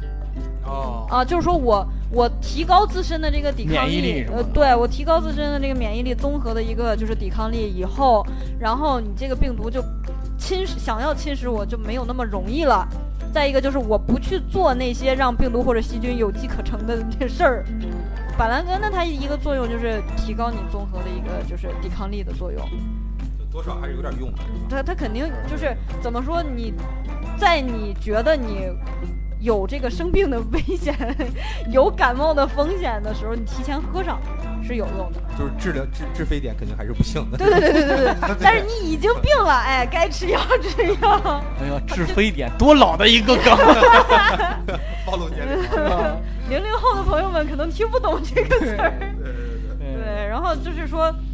[0.65, 8.25] 哦，啊，就是说我我提高自身的这个抵抗力呃对我提高自身的这个免疫力，综合的一个就是抵抗力以后，
[8.59, 9.83] 然后你这个病毒就
[10.37, 12.87] 侵蚀想要侵蚀我就没有那么容易了。
[13.33, 17.65] 再一个就是我不去做那些让病毒或者细菌有机可乘的这事儿。
[18.37, 22.63] 板蓝根呢，它一个作用就是提高你综合的一个就是抵抗力的作用。
[23.53, 24.65] 多少还是有点用的，是吧？
[24.67, 26.73] 它它肯定就是怎么说你，
[27.37, 28.67] 在你觉得你
[29.39, 30.95] 有这个生病的危险、
[31.71, 34.19] 有感冒的风险的时候，你提前喝上
[34.63, 35.21] 是有用的。
[35.37, 37.37] 就是治疗治治非典肯定还是不行的。
[37.37, 38.35] 对对对对对对。
[38.41, 41.43] 但是你已经病了，哎，该吃药吃药。
[41.61, 43.55] 哎呀，治非典多老的一个梗。
[45.05, 45.61] 暴露年龄。
[46.49, 48.89] 零零后的朋友们可能听不懂这个词儿。
[48.99, 49.33] 对对
[49.79, 50.03] 对对。
[50.03, 51.32] 对，然后就是说，嗯，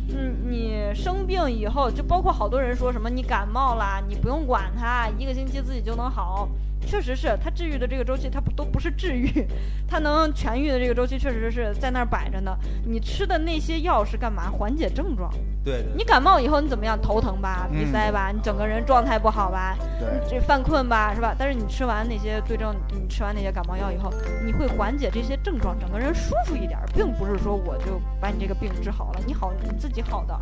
[0.50, 6.50] 你生病以后，就包括好多人说什么你感冒啦，你不用管它，一个星期自己就能好。
[6.86, 9.30] 确实是它治愈的这个周期，它不都不是治愈，
[9.88, 12.58] 它能痊愈的这个周期确实是在那儿摆着呢。
[12.86, 14.50] 你吃的那些药是干嘛？
[14.50, 15.32] 缓解症状。
[15.62, 17.00] 对对你感冒以后你怎么样？
[17.00, 21.36] 头疼吧，鼻塞吧，你整个人状态不好吧，对，这犯困吧，是吧？
[21.38, 24.12] 但是你吃完那些对症，你吃完那些感冒药以后，
[24.46, 30.40] 你会缓解这些症状，整个人舒服一点儿，并不是说我就把你这个病治好了，你好你自己好的，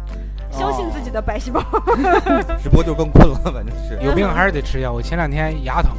[0.52, 1.62] 相信自己的白细胞。
[2.62, 3.98] 直播就更困了，反正是。
[4.02, 4.94] 有病还是得吃药。
[4.94, 5.92] 我前两天牙疼，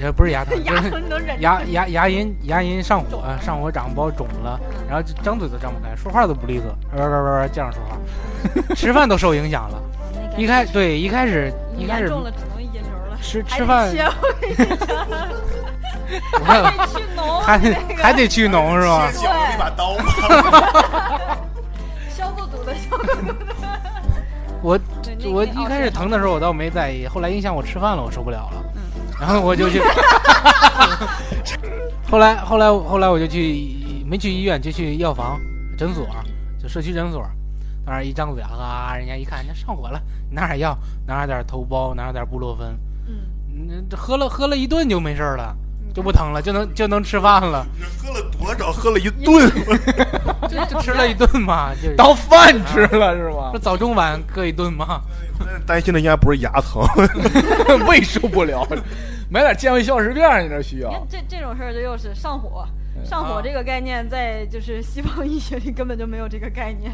[0.00, 7.96] 呃不是牙疼，就牙是疼能忍牙牙牙龈牙龈上火上火长包肿了，嗯然后就张嘴都张不开，说话都不利索，叭叭叭叭这样说话，
[8.74, 9.82] 吃饭都受影响了。
[10.36, 13.88] 一开对一开始一开始严重了只能一斤头了，吃吃饭
[16.44, 19.10] 还得去脓， 还得还得去脓 是吧？
[19.10, 20.04] 先想了一把刀吗。
[22.08, 23.34] 消过毒的消过毒的。
[24.62, 24.78] 我
[25.32, 28.67] 我一开始疼的时候我倒没在意，后来影响我吃饭了，我受不了了，嗯
[29.20, 29.80] 然后我就去，
[32.10, 35.40] 后来后来后来我就去没去医院，就去药房
[35.76, 36.06] 诊所，
[36.60, 37.22] 就社区诊所，
[37.84, 45.56] 那儿一张嘴啊，人家一看，人家上火了，你拿点药，拿点头孢，拿点布洛芬，嗯，嗯，这喝了喝了一顿就没事了，
[45.98, 48.70] 就不疼了，就能就能吃饭了，你喝了多少？
[48.70, 49.50] 喝了一顿。
[50.48, 53.58] 就 就吃了一顿嘛， 就是当饭吃了是吧这？
[53.58, 55.00] 早中晚各一顿嘛。
[55.66, 56.86] 担心的应该不是牙疼，
[57.88, 58.64] 胃受不了，
[59.28, 61.06] 买点健胃消食片，你这需你看要。
[61.10, 62.64] 这这种事儿就又是上火，
[63.04, 66.92] 上火啊这个概念在就是西方医学里根本就没有这个概念。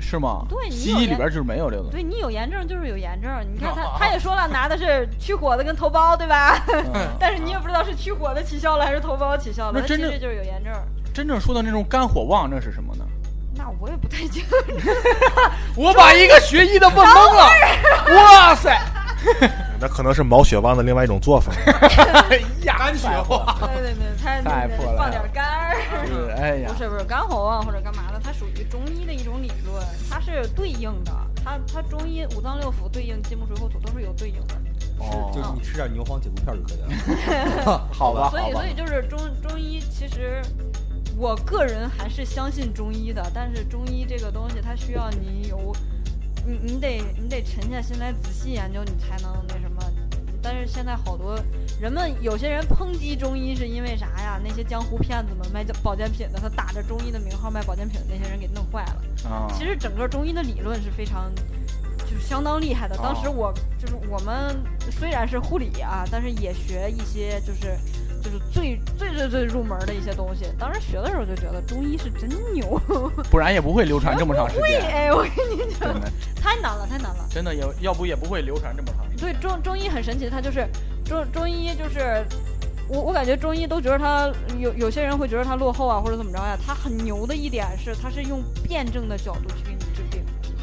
[0.00, 0.44] 是吗？
[0.48, 1.88] 对你有炎西医里边就是没有这个。
[1.90, 6.62] 对你有炎症就是有炎症，你看他啊他也说了，拿的是去火的跟头孢，对吧？
[6.68, 6.84] 嗯
[7.18, 10.72] 但是你也不知道是去火的起效了还是头孢起效了，那真正它其实就是有炎症。
[11.12, 13.04] 真正说的那种肝火旺，那是什么呢？
[13.58, 14.54] 那我也不太清楚，
[15.74, 17.48] 我把一个学医的问懵了。
[18.14, 18.78] 哇塞！
[19.80, 21.52] 那可能是毛血旺的另外一种做法。
[22.30, 23.56] 哎呀，肝血旺。
[23.74, 25.74] 对对对，它太破了放点肝儿。
[26.38, 28.65] 哎呀不，是不是肝火旺或者干嘛的，它属于
[29.80, 31.12] 中医的一种理论，它是对应的，
[31.44, 34.54] 它它中医五脏六腑对应金木水火土都是有对应的，
[34.98, 36.78] 哦就是你吃点牛黄解毒片就可以
[37.64, 37.88] 了。
[37.92, 38.66] 好吧所以所。
[38.66, 40.42] 以就是中中医其实。
[41.18, 45.74] 我个人还是相信中医的，但是中医这个东西，它需要你有，
[46.44, 49.82] 你你得你得沉下心来仔细研究，你才能那什么。
[50.48, 51.36] 但是现在好多
[51.80, 54.40] 人们，有些人抨击中医是因为啥呀？
[54.40, 59.28] 那些江湖骗子们卖保健品的，他打着中医的名号卖保健品的那些人给弄坏了。
[59.28, 61.34] 啊，其实整个中医的理论是非常，
[61.98, 62.96] 就是相当厉害的。
[62.98, 64.56] 当时我就是我们
[64.88, 67.76] 虽然是护理啊，但是也学一些就是
[68.26, 70.46] 就是最最最最入门的一些东西。
[70.58, 72.80] 当时学的时候就觉得中医是真牛，
[73.30, 74.82] 不然也不会流传这么长时会间。
[74.82, 75.88] 哎，我跟你讲，
[76.42, 77.26] 太难了，太难了。
[77.30, 79.32] 真的也要不也不会流传这么长时间。
[79.32, 80.66] 对中中医很神奇，它就是
[81.04, 82.24] 中中医就是。
[82.88, 86.56] 我我感觉中医都觉得它有有些人会觉得它落后啊，或者怎么着呀？
[86.64, 89.75] 它很牛的一点是，它是用辩证的角度去。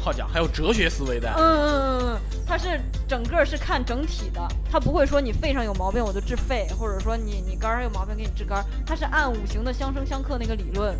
[0.04, 1.32] 好家伙，还有哲学思维的。
[1.34, 2.78] 嗯嗯嗯嗯，他是
[3.08, 4.40] 整个是看整体的，
[4.70, 10.94] 他不会说你肺上有毛病我就治肺，或者说你你肝上有毛病给你治肝儿，它是按五行的相生相克那个理论，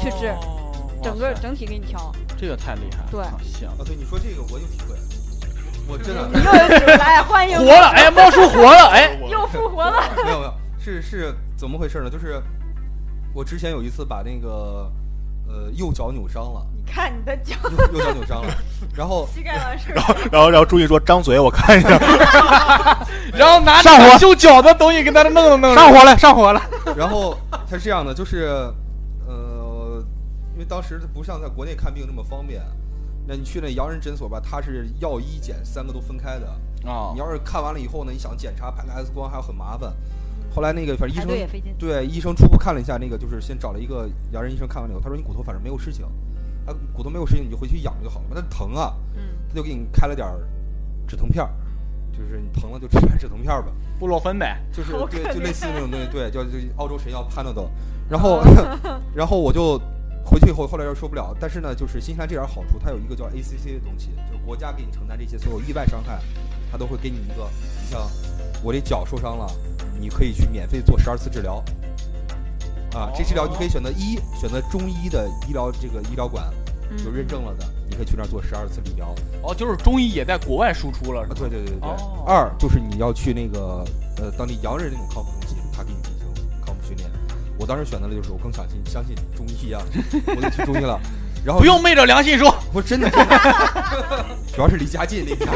[0.00, 0.62] 去治哦
[1.02, 2.14] 整个整体给你调。
[2.38, 3.08] 这个太厉害了。
[3.10, 3.66] 对啊行。
[3.66, 4.94] 啊，对你说这个我有体会，
[5.88, 10.02] 我真的你又有体会来，欢迎活了，哎，猫叔活了，哎， 又复活了。
[10.24, 12.08] 没有没有，是是怎么回事呢？
[12.08, 12.40] 就是
[13.34, 14.88] 我之前有一次把那个
[15.48, 18.54] 呃右脚扭伤了，你看你的脚，右右脚扭伤了，
[18.94, 20.04] 然后膝盖完事儿然。
[20.04, 21.88] 后，然后，然后注意说张嘴，我看一下。
[23.34, 25.74] 然后拿上火修脚的东西给他弄弄弄。
[25.74, 26.62] 上火了，上火了。
[26.96, 27.36] 然后
[27.68, 28.46] 他是这样的，就是
[29.26, 30.02] 呃，
[30.54, 32.62] 因为当时不像在国内看病那么方便，
[33.26, 36.46] 那你去那洋人诊所吧，他是药医检三个都分开的。
[36.88, 39.92] 啊你要是看完了以后呢，你想检查拍个 X 光还要很麻烦。
[40.56, 41.28] 后来那个反正医生。
[41.78, 46.06] 对医生初步看了一下，那个就是先找了一个洋人医生看完了以后，他说你骨头反正没有事情，
[46.64, 48.32] 他骨头没有事情你就回去养就好了嘛。
[48.34, 50.26] 但疼啊，嗯，他就给你开了点
[51.06, 51.50] 止疼片儿，
[52.10, 53.68] 就是你疼了就吃点止疼片儿吧。
[53.98, 54.58] 布洛芬呗。
[54.72, 57.68] 就是对，就类似那种东西，对，叫就澳洲神药 Panadol。
[58.08, 58.42] 然后，
[59.14, 59.78] 然后我就
[60.24, 61.36] 回去以后，后来又受不了。
[61.38, 66.18] 但是呢，就是新西兰这点好处，它有一个叫 ACC 的东西，就是国家给你承担这些所有意外伤害，
[66.72, 67.46] 它都会给你一个，
[67.82, 68.00] 你像
[68.62, 69.46] 我这脚受伤了，
[70.00, 71.62] 你可以去免费做十二次治疗。
[72.94, 76.46] 啊，这治疗你可以选择一，选择中医的医疗这个医疗馆
[76.90, 79.14] 嗯有认证了的，你可以去那儿做十二次理疗。
[79.42, 81.34] 哦，就是中医也在国外输出了，是啊，吧？
[81.38, 81.88] 对对对对对。
[81.88, 83.84] 哦二就是你要去那个
[84.16, 86.26] 呃当地洋人那种康复中心，他给你进行
[86.64, 87.10] 康复训练。
[87.58, 89.82] 我当时选择的就是我更相信相信中医啊，
[90.26, 90.98] 我就去中医了。
[91.46, 95.52] 然后不用昧着良心说，不是真的真的， 主要是离家近那家，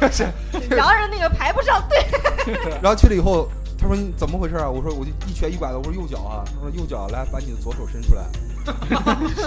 [0.06, 0.28] 就是
[0.76, 2.06] 洋人那个排不上队。
[2.80, 4.70] 然后去了以后，他说你怎么回事啊？
[4.70, 6.44] 我说我就一瘸一拐的，我说右脚啊。
[6.46, 8.22] 他说右脚来把你的左手伸出来，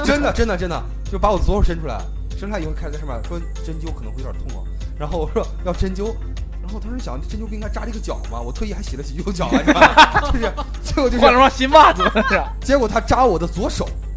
[0.03, 1.97] 真的真的真的，就把我左手伸出来，
[2.37, 4.67] 伸出来以后开始在上面说针灸可能会有点痛啊。
[4.99, 6.07] 然后我说要针灸，
[6.61, 8.41] 然后我当时想针灸不应该扎这个脚吗？
[8.41, 10.31] 我特意还洗了洗右脚啊，你知道吗？
[10.33, 10.51] 就是
[10.83, 12.43] 结果就是换了双新袜子，是。
[12.61, 14.10] 结果他扎我的左手，嗯，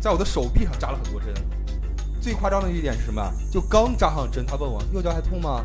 [0.00, 1.28] 在我的手臂上扎了很多针。
[2.20, 3.32] 最夸张的一点是什么？
[3.50, 5.64] 就刚扎上针，他问我右脚还痛吗？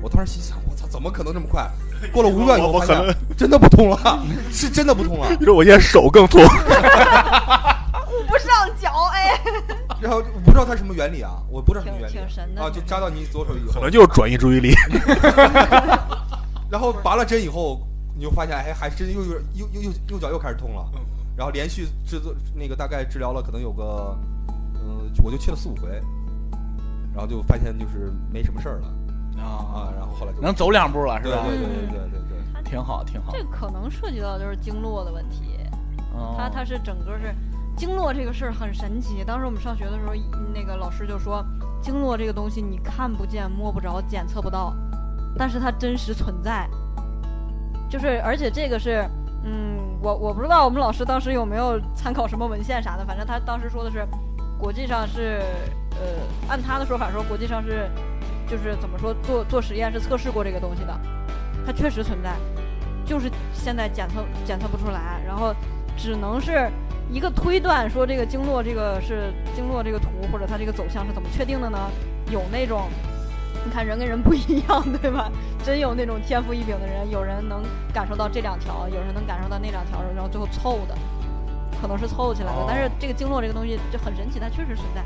[0.00, 1.70] 我当时心想，我操，怎么可能这么快？
[2.12, 2.96] 过了五秒以后我发现
[3.36, 5.28] 真的不痛了，是真的不痛了。
[5.38, 9.40] 你说我现在手更痛，顾不上脚，哎，
[10.00, 14.74] 然后我不知道它什么原理啊，我不知道什么原理挺神的啊，就扎到你左手以后可能，就是转移注意力。
[16.68, 20.84] 然后拔了针以后，你就发现哎，还真又有右右右右脚又开始痛了，
[21.36, 24.16] 然后连续制作那个大概治疗了可能有个，
[24.74, 25.88] 嗯、我就去了四五回，
[27.12, 28.86] 然后就发现就是没什么事儿了
[29.38, 31.44] 啊啊，然后后来就能走两步了是吧？
[31.46, 33.32] 对对对对对对对，挺好，挺好。
[33.32, 35.58] 这可能涉及到就是经络的问题。
[36.14, 37.34] 哦它它是整个是
[37.74, 39.24] 经络这个事儿很神奇。
[39.24, 40.12] 当时我们上学的时候，
[40.52, 41.42] 那个老师就说，
[41.80, 44.74] 经络这个东西你看不见、摸不着、检测不到，
[45.38, 46.68] 但是它真实存在。
[47.88, 49.08] 就是而且这个是，
[49.44, 54.04] 嗯，我我不知道我们老师当时有没有参考什么文献啥的，反正他当时说的是，
[54.58, 55.40] 国际上是，
[55.92, 57.88] 呃，按他的说法说，国际上是，
[58.48, 61.00] 就是怎么说做做实验是测试过这个东西的，
[61.64, 62.34] 它确实存在，
[63.06, 65.54] 就是现在检测检测不出来，然后
[65.96, 66.68] 只能是
[67.08, 71.78] 一个推断，说这个经络这个是经络这个图或者它这个走向是怎么确定的呢？
[72.28, 72.88] 有那种，
[73.64, 75.30] 你看人跟人不一样， 对吧？
[75.64, 80.96] 真有那种天赋异禀的人，有人能感受到这两条，有人能感受到那两条，然后最后凑的，
[81.80, 82.58] 可能是凑起来的。
[82.58, 85.02] 哦但是这个经络这个东西就很神奇，它确实存在。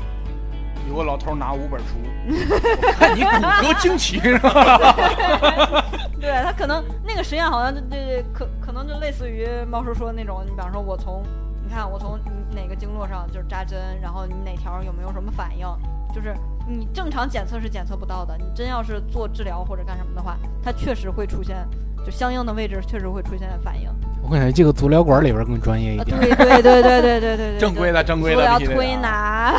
[0.89, 1.97] 有个老头拿五本书，
[2.29, 4.95] 我看你骨骼惊奇是吧？
[6.19, 11.21] 对他可能那个实验好像就这可可能就类似于猫叔说的那种，你比方说我从
[11.61, 12.17] 你看我从
[12.55, 15.67] 哪个经络上就是扎针，然后你哪条有没有什么反应，
[16.15, 16.33] 就是
[16.67, 18.35] 你正常检测是检测不到的。
[18.37, 21.65] 你真要是做治疗或者干什么的话，它确实会出现，
[22.05, 23.89] 就相应的位置确实会出现反应。
[24.21, 26.19] 我感觉这个足疗馆里边更专业一点。
[26.19, 29.55] 对对对对对对对，正规的正规的足疗推拿，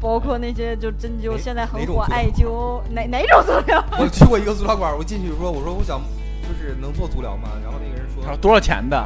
[0.00, 3.84] 包括那些就针灸，现在很火艾灸，哪哪种足疗？
[3.98, 6.00] 我去过一个足疗馆，我进去说，我说我想。
[6.46, 7.48] 就是能做足疗吗？
[7.62, 9.02] 然后那个人说，他说多少钱的？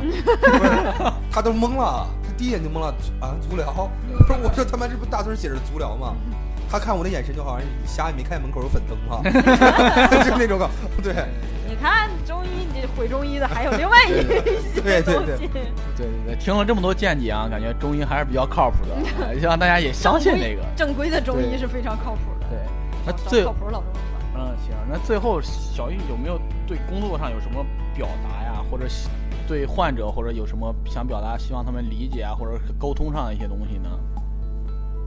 [1.30, 2.04] 他都懵了。
[2.38, 3.90] 第一眼就懵了啊，足疗？
[4.26, 6.14] 不是我说他妈这不大字写着足疗吗？
[6.70, 9.20] 他看我的眼神就好像你瞎，也没看见门口有粉灯吗？
[10.24, 10.70] 就那种感，
[11.02, 11.14] 对
[11.66, 14.40] 你看中医，你毁中医的还有另外一些对
[14.82, 15.48] 对对东西。
[15.48, 15.48] 对
[15.96, 20.62] 对对，听了这么多见解啊，感觉中医还是比较靠谱的，哎 希望大家也相信这个。
[20.76, 22.46] 正规的中医是非常靠谱的。
[22.50, 22.58] 对，
[23.06, 24.20] 那最靠谱老中医吧。
[24.36, 27.64] 嗯行，那最后小玉有没有对工作上有什么
[27.94, 29.08] 表达呀，或者希
[29.48, 33.88] 对患者或者有什么想表达，希望他们理解啊，或者沟通上的一些东西呢？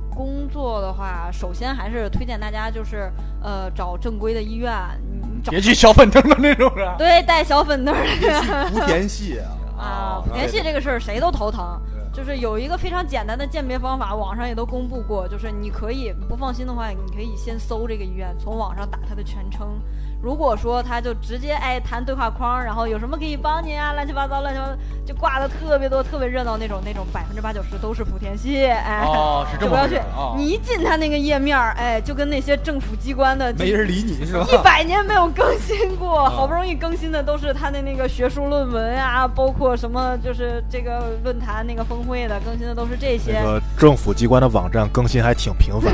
[0.09, 3.11] 工作的话，首先还是推荐大家就是
[3.41, 4.73] 呃找正规的医院，
[5.03, 6.95] 你找别去小粉灯的那种啊。
[6.97, 9.39] 对带小粉灯儿别去莆田系
[9.77, 11.79] 啊，哦莆田系这个事儿谁都头疼。
[12.13, 15.27] 对就是有一个非常简单的鉴别方法，网上也都公布过。
[15.27, 19.79] 就是你可以不放心的话，你可以先搜这个医院，从网上打它的全称。
[20.21, 28.67] 如果说他就直接哎弹对话框，然后有什么可以帮你啊，乱七八糟乱七八糟，就挂的特别多、特别热闹那种，那种百分之八九十都是莆田系。
[28.67, 29.99] 哎，哦，是这么就不要去。
[30.37, 34.45] 你一进他那个页面，哎，就跟那些政府机关的没人理你是吧？
[34.51, 43.39] 一百年没有更新过，啊 好不容易更新的都是他的那个学术论文啊，包括什么就是这个论坛那个峰会的更新的都是这些。
[43.39, 45.93] 那个政府机关的网站更新还挺频繁，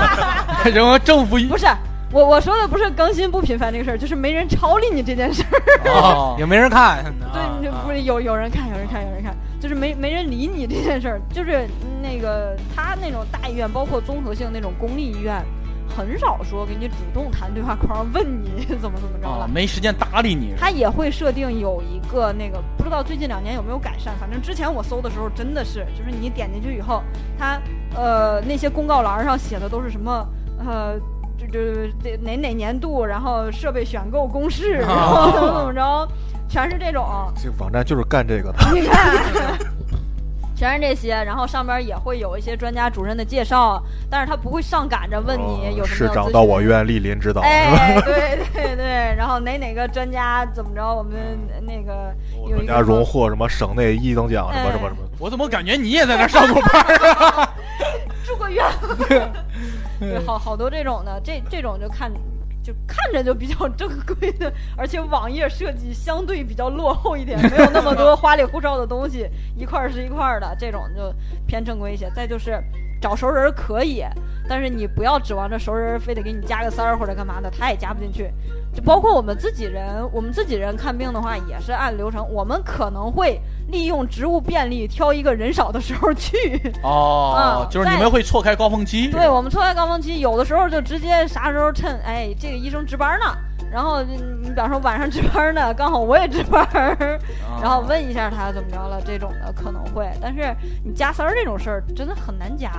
[0.72, 1.66] 然后政府一不是
[2.10, 5.90] 我我说的不是更新不频繁这个事儿，就是没人超理你这件事儿。
[5.90, 7.04] 哦 也没人看。
[7.32, 11.20] 对，你不是有有人看，有人看，有人看，就是没没人理你这件事儿。
[11.32, 11.68] 就是
[12.00, 15.44] 那个他那种大医院，包括综合性那种公立医院，
[15.96, 19.48] 很少说给你主动弹对话框问你怎么怎么着了啊，。
[19.52, 20.54] 没时间搭理你。
[20.58, 24.14] 他也会设定有一个那个，不知道最近两年有没有改善。
[24.18, 27.02] 反正之前我搜的时候真的是，就是你点进去以后，
[27.38, 27.60] 他
[27.94, 30.26] 呃那些公告栏上写的都是什么
[30.58, 30.98] 呃。
[31.36, 36.08] 就就这哪哪年度，然后设备选购公示，然后怎么怎么着，
[36.48, 37.04] 全是这种。
[37.34, 38.58] 这网站就是干这个的。
[38.72, 39.58] 你看，
[40.64, 52.14] 全是这些，然后上边也会有一些专家主任的介绍，但是他不会上赶着问你有什市么要咨询长到我院莅临指导， 哎，对对对，然后哪哪个专家怎么着，我们那个
[52.48, 55.02] 有一个人家荣获什么省内一等奖，什么什么什么。
[55.18, 57.54] 我怎么感觉你也在那上过班儿啊？
[58.24, 58.64] 住过院，
[60.00, 62.10] 对，好好多这种的，这这种就看
[62.64, 71.14] 就看着就比较正规的，而且网页设计相对比较落后一点，没有那么多花里胡哨的东西，一块儿是一块儿的，这种就
[71.46, 72.10] 偏正规一些。
[72.16, 72.58] 再就是
[73.04, 74.02] 找熟人可以，
[74.48, 78.32] 但是你不要指望着熟人非得给你加个三儿或者干嘛的，他也加不进去。
[78.74, 86.58] 就包括我们自己人，我们自己人看病的话也是按流程，我们可能会利用职务便利挑一个人少的时候去。
[86.82, 89.08] 哦啊，就是你们会错开高峰期。
[89.08, 93.26] 对我们错开高峰期，有的时候就直接啥时候趁哎这个医生值班呢，
[93.70, 96.66] 然后你你比方说晚上值班呢，刚好我也值班
[97.60, 100.54] 然后问一下他怎么着了，这种的可能会，但是
[100.84, 102.70] 你加塞儿这种事儿真的很难加。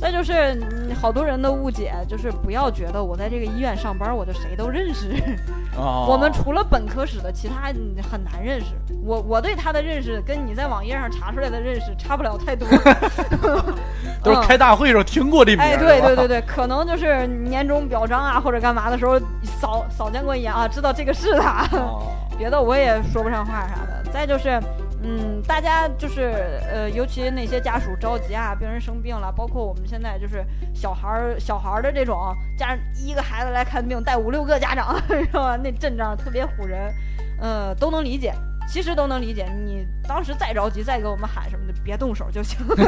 [0.00, 5.08] 再就是嗯好多人的误解，就是不要觉得我在这个医院上班，我就谁都认识。
[5.76, 7.66] 哦我们除了本科室的，其他
[8.10, 8.66] 很难认识。
[9.04, 12.68] 我我对他的认识跟你在网页上查出来的认识差不了太多。
[14.22, 21.66] 都是开大会时候听过这名儿，哎，对对对对，可能就是年终表彰啊或者干嘛的时候扫扫见过一眼啊，知道这个是他。
[21.72, 24.00] 哦 别的我也说不上话啥的。
[24.12, 24.60] 再就是，
[25.02, 35.56] 嗯，大家就是呃，尤其那些家属着急啊，病人生病了，包括我们现在就是小孩儿小孩儿的这种家一个孩子来看病带五六个家长 是吧？
[35.56, 36.94] 那阵仗特别唬人，
[37.40, 38.32] 呃，都能理解。
[38.68, 42.58] 其实都能理解，你当时再着急，再给我们喊什么的，别动手就行。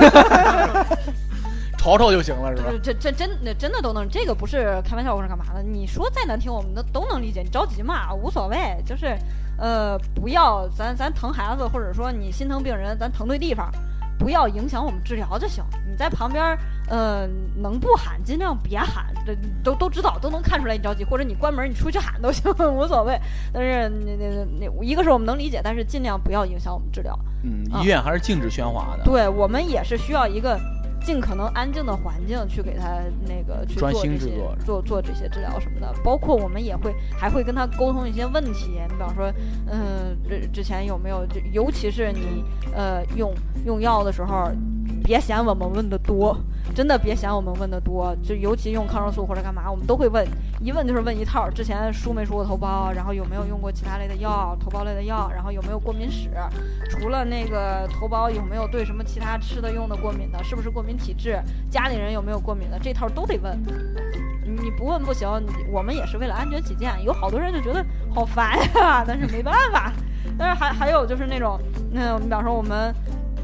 [1.81, 2.71] 吵吵就行了，是吧？
[2.83, 5.63] 这这真那真的都能，这个不是开玩笑或者干嘛的。
[5.63, 7.41] 你说再难听，我们都都能理解。
[7.41, 9.17] 你着急嘛，无所谓，就是
[9.57, 13.73] 呃，不要咱咱疼孩子，或者说你心疼病人，咱疼对地方，
[14.19, 15.65] 不要影响我们治疗就行。
[15.91, 16.55] 你在旁边，
[16.91, 17.27] 呃，
[17.57, 19.35] 能不喊尽量别喊，这
[19.65, 23.19] 都都知道，都能看出来你着急，或者你关门你出去喊都行， 无所谓。
[23.55, 27.19] 但是那那那一个是我们能理解，但是尽量不要影响我们治疗。
[27.43, 30.61] 嗯，啊医院还是禁止喧哗的，对我们也是需要一个
[31.03, 39.33] 尽可能安静的环境去给他那个去做专这些做做这些治疗什么的，包括我们也会还会跟他沟通一些问题，你比方说，
[39.71, 42.45] 嗯，之之前有没有，就尤其是你
[42.75, 44.51] 呃用用药的时候，
[45.03, 46.39] 别嫌我们问的多。
[46.75, 50.27] 真的别嫌我们问的多，就尤其用抗生素或者干嘛，我们都会问，
[50.61, 51.51] 一问就是问一套。
[51.51, 56.31] 之前输没输过头孢，然后有没有用过其他类的药，头孢类的药，然后有没有过敏史，
[56.89, 61.39] 除了那个头孢，有没有对什么其他吃的用的过敏的，是不是过敏体质，
[61.69, 63.59] 家里人有没有过敏的，这套都得问。
[64.45, 65.29] 你不问不行，
[65.71, 66.93] 我们也是为了安全起见。
[67.05, 67.85] 有好多人就觉得
[68.15, 69.93] 好烦呀，但是没办法。
[70.39, 71.59] 但是还还有就是那种，
[71.91, 72.95] 那比方说我们，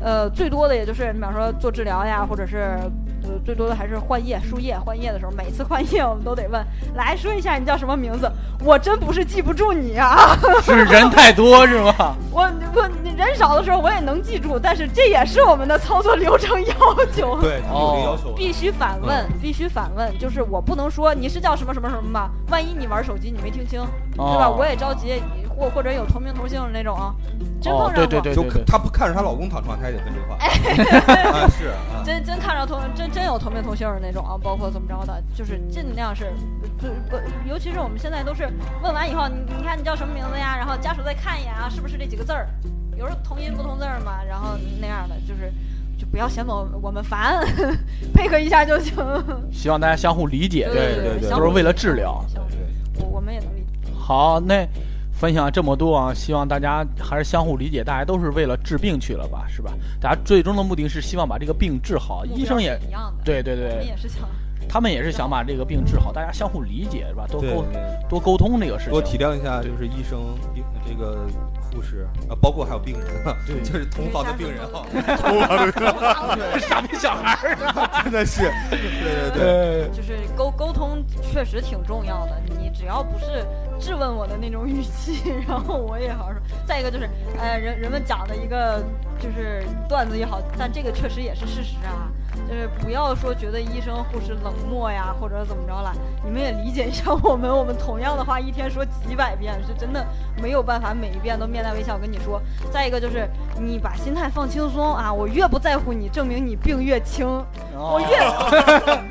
[0.01, 2.79] 呃，最多的也就是你比方说做治疗呀，或者是。
[3.27, 8.31] 呃，最多的还是换页、输液、换页的时候，每次换页我们都得问，来说一下你叫什么名字。
[8.65, 12.15] 我真不是记不住你啊， 是人太多是吗？
[12.31, 12.43] 我
[12.75, 16.75] 我你人少的时候我也能记住，但是这也是我们的操作流程要
[17.15, 17.41] 求。
[17.41, 18.33] 对， 有这个要求。
[18.37, 23.81] 必须反问，必须反问，就是我不能说你是叫什么什么什么吧，万一你玩手机你没听清，
[24.15, 24.47] 对吧？
[24.49, 27.15] 哦我也着急，或或者有同名同姓的那种啊，
[27.61, 30.37] 真哦碰上过，对对对就看她不看着她老公躺床，她也得问这话。
[30.37, 36.35] 啊，是啊，真真看着同真真有同名同姓的那种啊，包括怎么着的，就是尽量是，
[36.79, 37.17] 不不，
[37.49, 38.47] 尤其是我们现在都是
[38.83, 40.55] 问完以后，你你看你叫什么名字呀？
[40.55, 42.47] 然后家属再看一眼啊，是不是这几个字儿？
[42.95, 45.51] 有时候同音不同字儿嘛，然后那样的就是。
[45.99, 47.43] 就不要嫌我我们烦，
[48.13, 48.95] 配合一下就行。
[49.51, 52.23] 希望大家相互理解，对对对都是为了治疗。
[52.29, 52.51] 相互
[53.01, 53.91] 我我们也能理解。
[53.99, 54.69] 好，那
[55.19, 59.73] 分享这么多啊，希望大家还是相互理解，大家都是为了治病去了吧，是吧？
[59.99, 64.29] 大家最终的目的是希望把这个病治好，医生也一样的，对对我们对，也是想
[64.69, 67.27] 他们也是想把这个病治好，大家相互理解是吧？
[67.31, 67.65] 多沟
[68.11, 69.17] 多沟通这个事情多体。
[69.17, 70.21] 谅一下，就是医生、
[70.87, 71.27] 这个
[71.77, 73.07] 护士啊，包括还有病人，
[73.47, 73.61] 对。
[73.63, 74.67] 就是同房的病人。
[74.73, 74.87] 哈，
[76.59, 77.55] 傻逼小孩儿。
[77.75, 78.01] 啊！
[78.03, 83.45] 真的是，对对对，呃，就是沟沟通确实挺重要的，你只要不是
[83.79, 86.41] 质问我的那种语气，然后我也好好说。
[86.67, 87.09] 再一个就是，
[87.39, 88.83] 呃，人人们讲的一个
[89.21, 92.11] 就是段子也好，但这个确实也是事实啊。
[92.47, 95.91] 就是不要说觉得医生护士冷漠呀，或者怎么着了，
[96.23, 100.07] 你们也理解一下我们，我们同样的话一天说几百遍，是真的
[100.43, 102.41] 没有办法每一遍都面带微笑跟你说。
[102.71, 103.27] 再一个就是
[103.59, 107.27] 你把心态放轻松啊，我越不在乎你，证明你病越轻。
[107.75, 108.19] 我越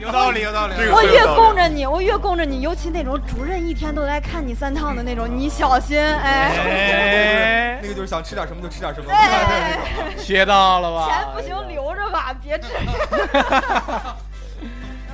[0.05, 0.75] 有道理，有道理。
[0.93, 6.51] 我越供着你，我越供着你，尤其那种主任一天都来看你三趟的那种，你小心哎。
[6.63, 9.79] 哎，那个就是想吃点什么就吃点什么，哎，
[10.17, 11.07] 学到了吧？
[11.07, 12.67] 钱不行留着吧， 别吃。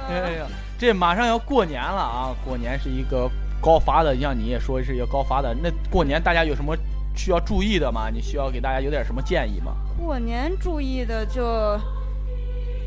[0.09, 0.45] 哎呀，
[0.77, 2.35] 这马上要过年了啊！
[2.45, 3.29] 过年是一个
[3.61, 5.55] 高发的，像你也说是一个高发的。
[5.61, 6.75] 那过年大家有什么
[7.15, 8.09] 需要注意的吗？
[8.11, 9.73] 你需要给大家有点什么建议吗？
[9.97, 11.79] 过年注意的就，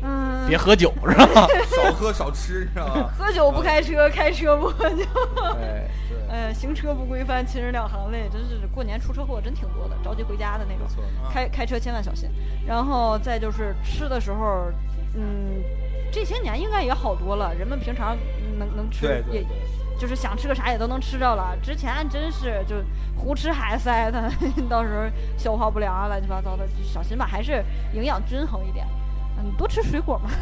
[0.07, 1.47] 嗯，别喝酒 是吧？
[1.75, 3.09] 少喝少吃，是吧？
[3.17, 5.03] 喝酒不开车，开车不喝酒。
[5.59, 10.87] 哎，对，呃，行车不规范，亲人两行泪，真是过年出车祸真挺多的，着急回家的那种。
[10.87, 11.03] 错，
[11.33, 12.29] 开开车千万小心。
[12.67, 14.71] 然后再就是吃的时候，
[15.15, 15.63] 嗯，
[16.11, 18.15] 这些年应该也好多了，人们平常
[18.59, 19.57] 能能吃也对对对。
[19.97, 21.57] 就是想吃个啥也都能吃着了。
[21.63, 22.75] 之前真是就
[23.17, 24.29] 胡吃海塞的，
[24.69, 25.03] 到时候
[25.37, 27.63] 消化不良啊，乱七八糟的，就小心吧，还是
[27.93, 28.85] 营养均衡一点。
[29.37, 30.29] 嗯，多吃水果嘛。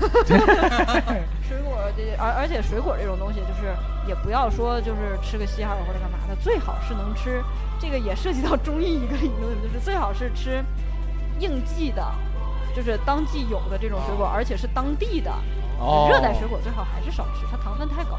[1.47, 3.75] 水果这而而且水果这种东西，就是
[4.07, 7.43] 也不要说就是吃个稀罕或者干嘛的，最好是能吃。
[7.79, 10.63] 这个也涉及到中医一个理论，就是最好是吃
[11.39, 12.03] 应季的，
[12.75, 15.31] 就是当季有的这种水果，而且是当地的。
[15.79, 18.17] 哦，热带水果最好还是少吃，它糖分太高，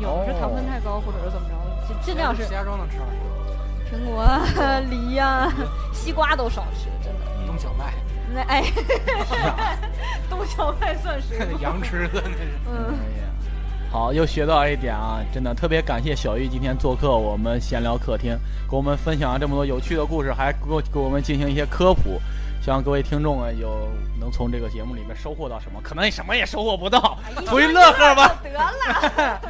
[0.00, 1.54] 有的是糖分太高，或者是怎么着，
[1.86, 3.04] 尽尽量是石家庄能吃到
[3.86, 4.42] 苹果啊、
[4.90, 5.52] 梨呀、
[5.92, 7.46] 西瓜都少吃，真的。
[7.46, 7.94] 冬小麦，
[8.34, 8.64] 那哎，
[10.28, 11.58] 东小麦算水果。
[11.60, 12.36] 羊吃的那是。
[12.66, 13.28] 嗯，哎呀，
[13.90, 15.20] 好，又学到一点啊！
[15.32, 18.36] 真的特别感谢小玉今天做客我们闲聊客厅，
[18.68, 22.20] 给我们分享了这么多有趣的故事，还给我给我们进行一些科普。
[22.66, 23.88] 希望各位听众啊，有
[24.18, 25.80] 能从这个节目里面收获到什么？
[25.84, 27.16] 可能什么也收获不到，
[27.46, 28.34] 图一乐呵吧。
[28.42, 29.40] 得了。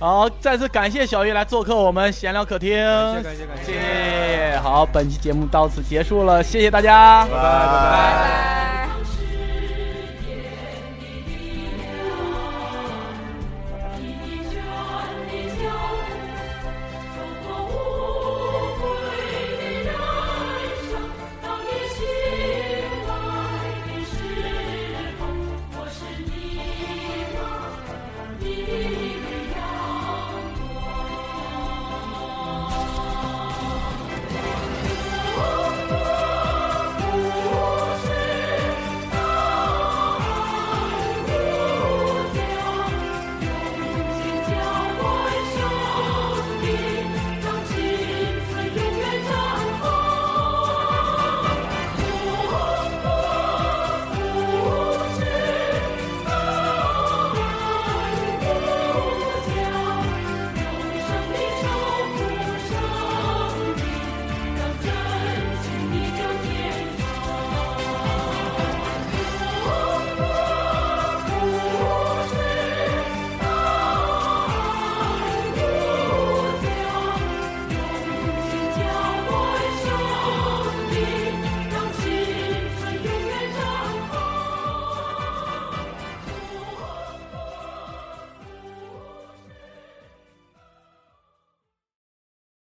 [0.00, 4.58] 好，再次感谢小玉来做客我们闲聊客厅，感谢感谢感谢谢。
[4.62, 8.93] 好，本期节目到此结束了，谢谢大家，拜拜拜拜拜。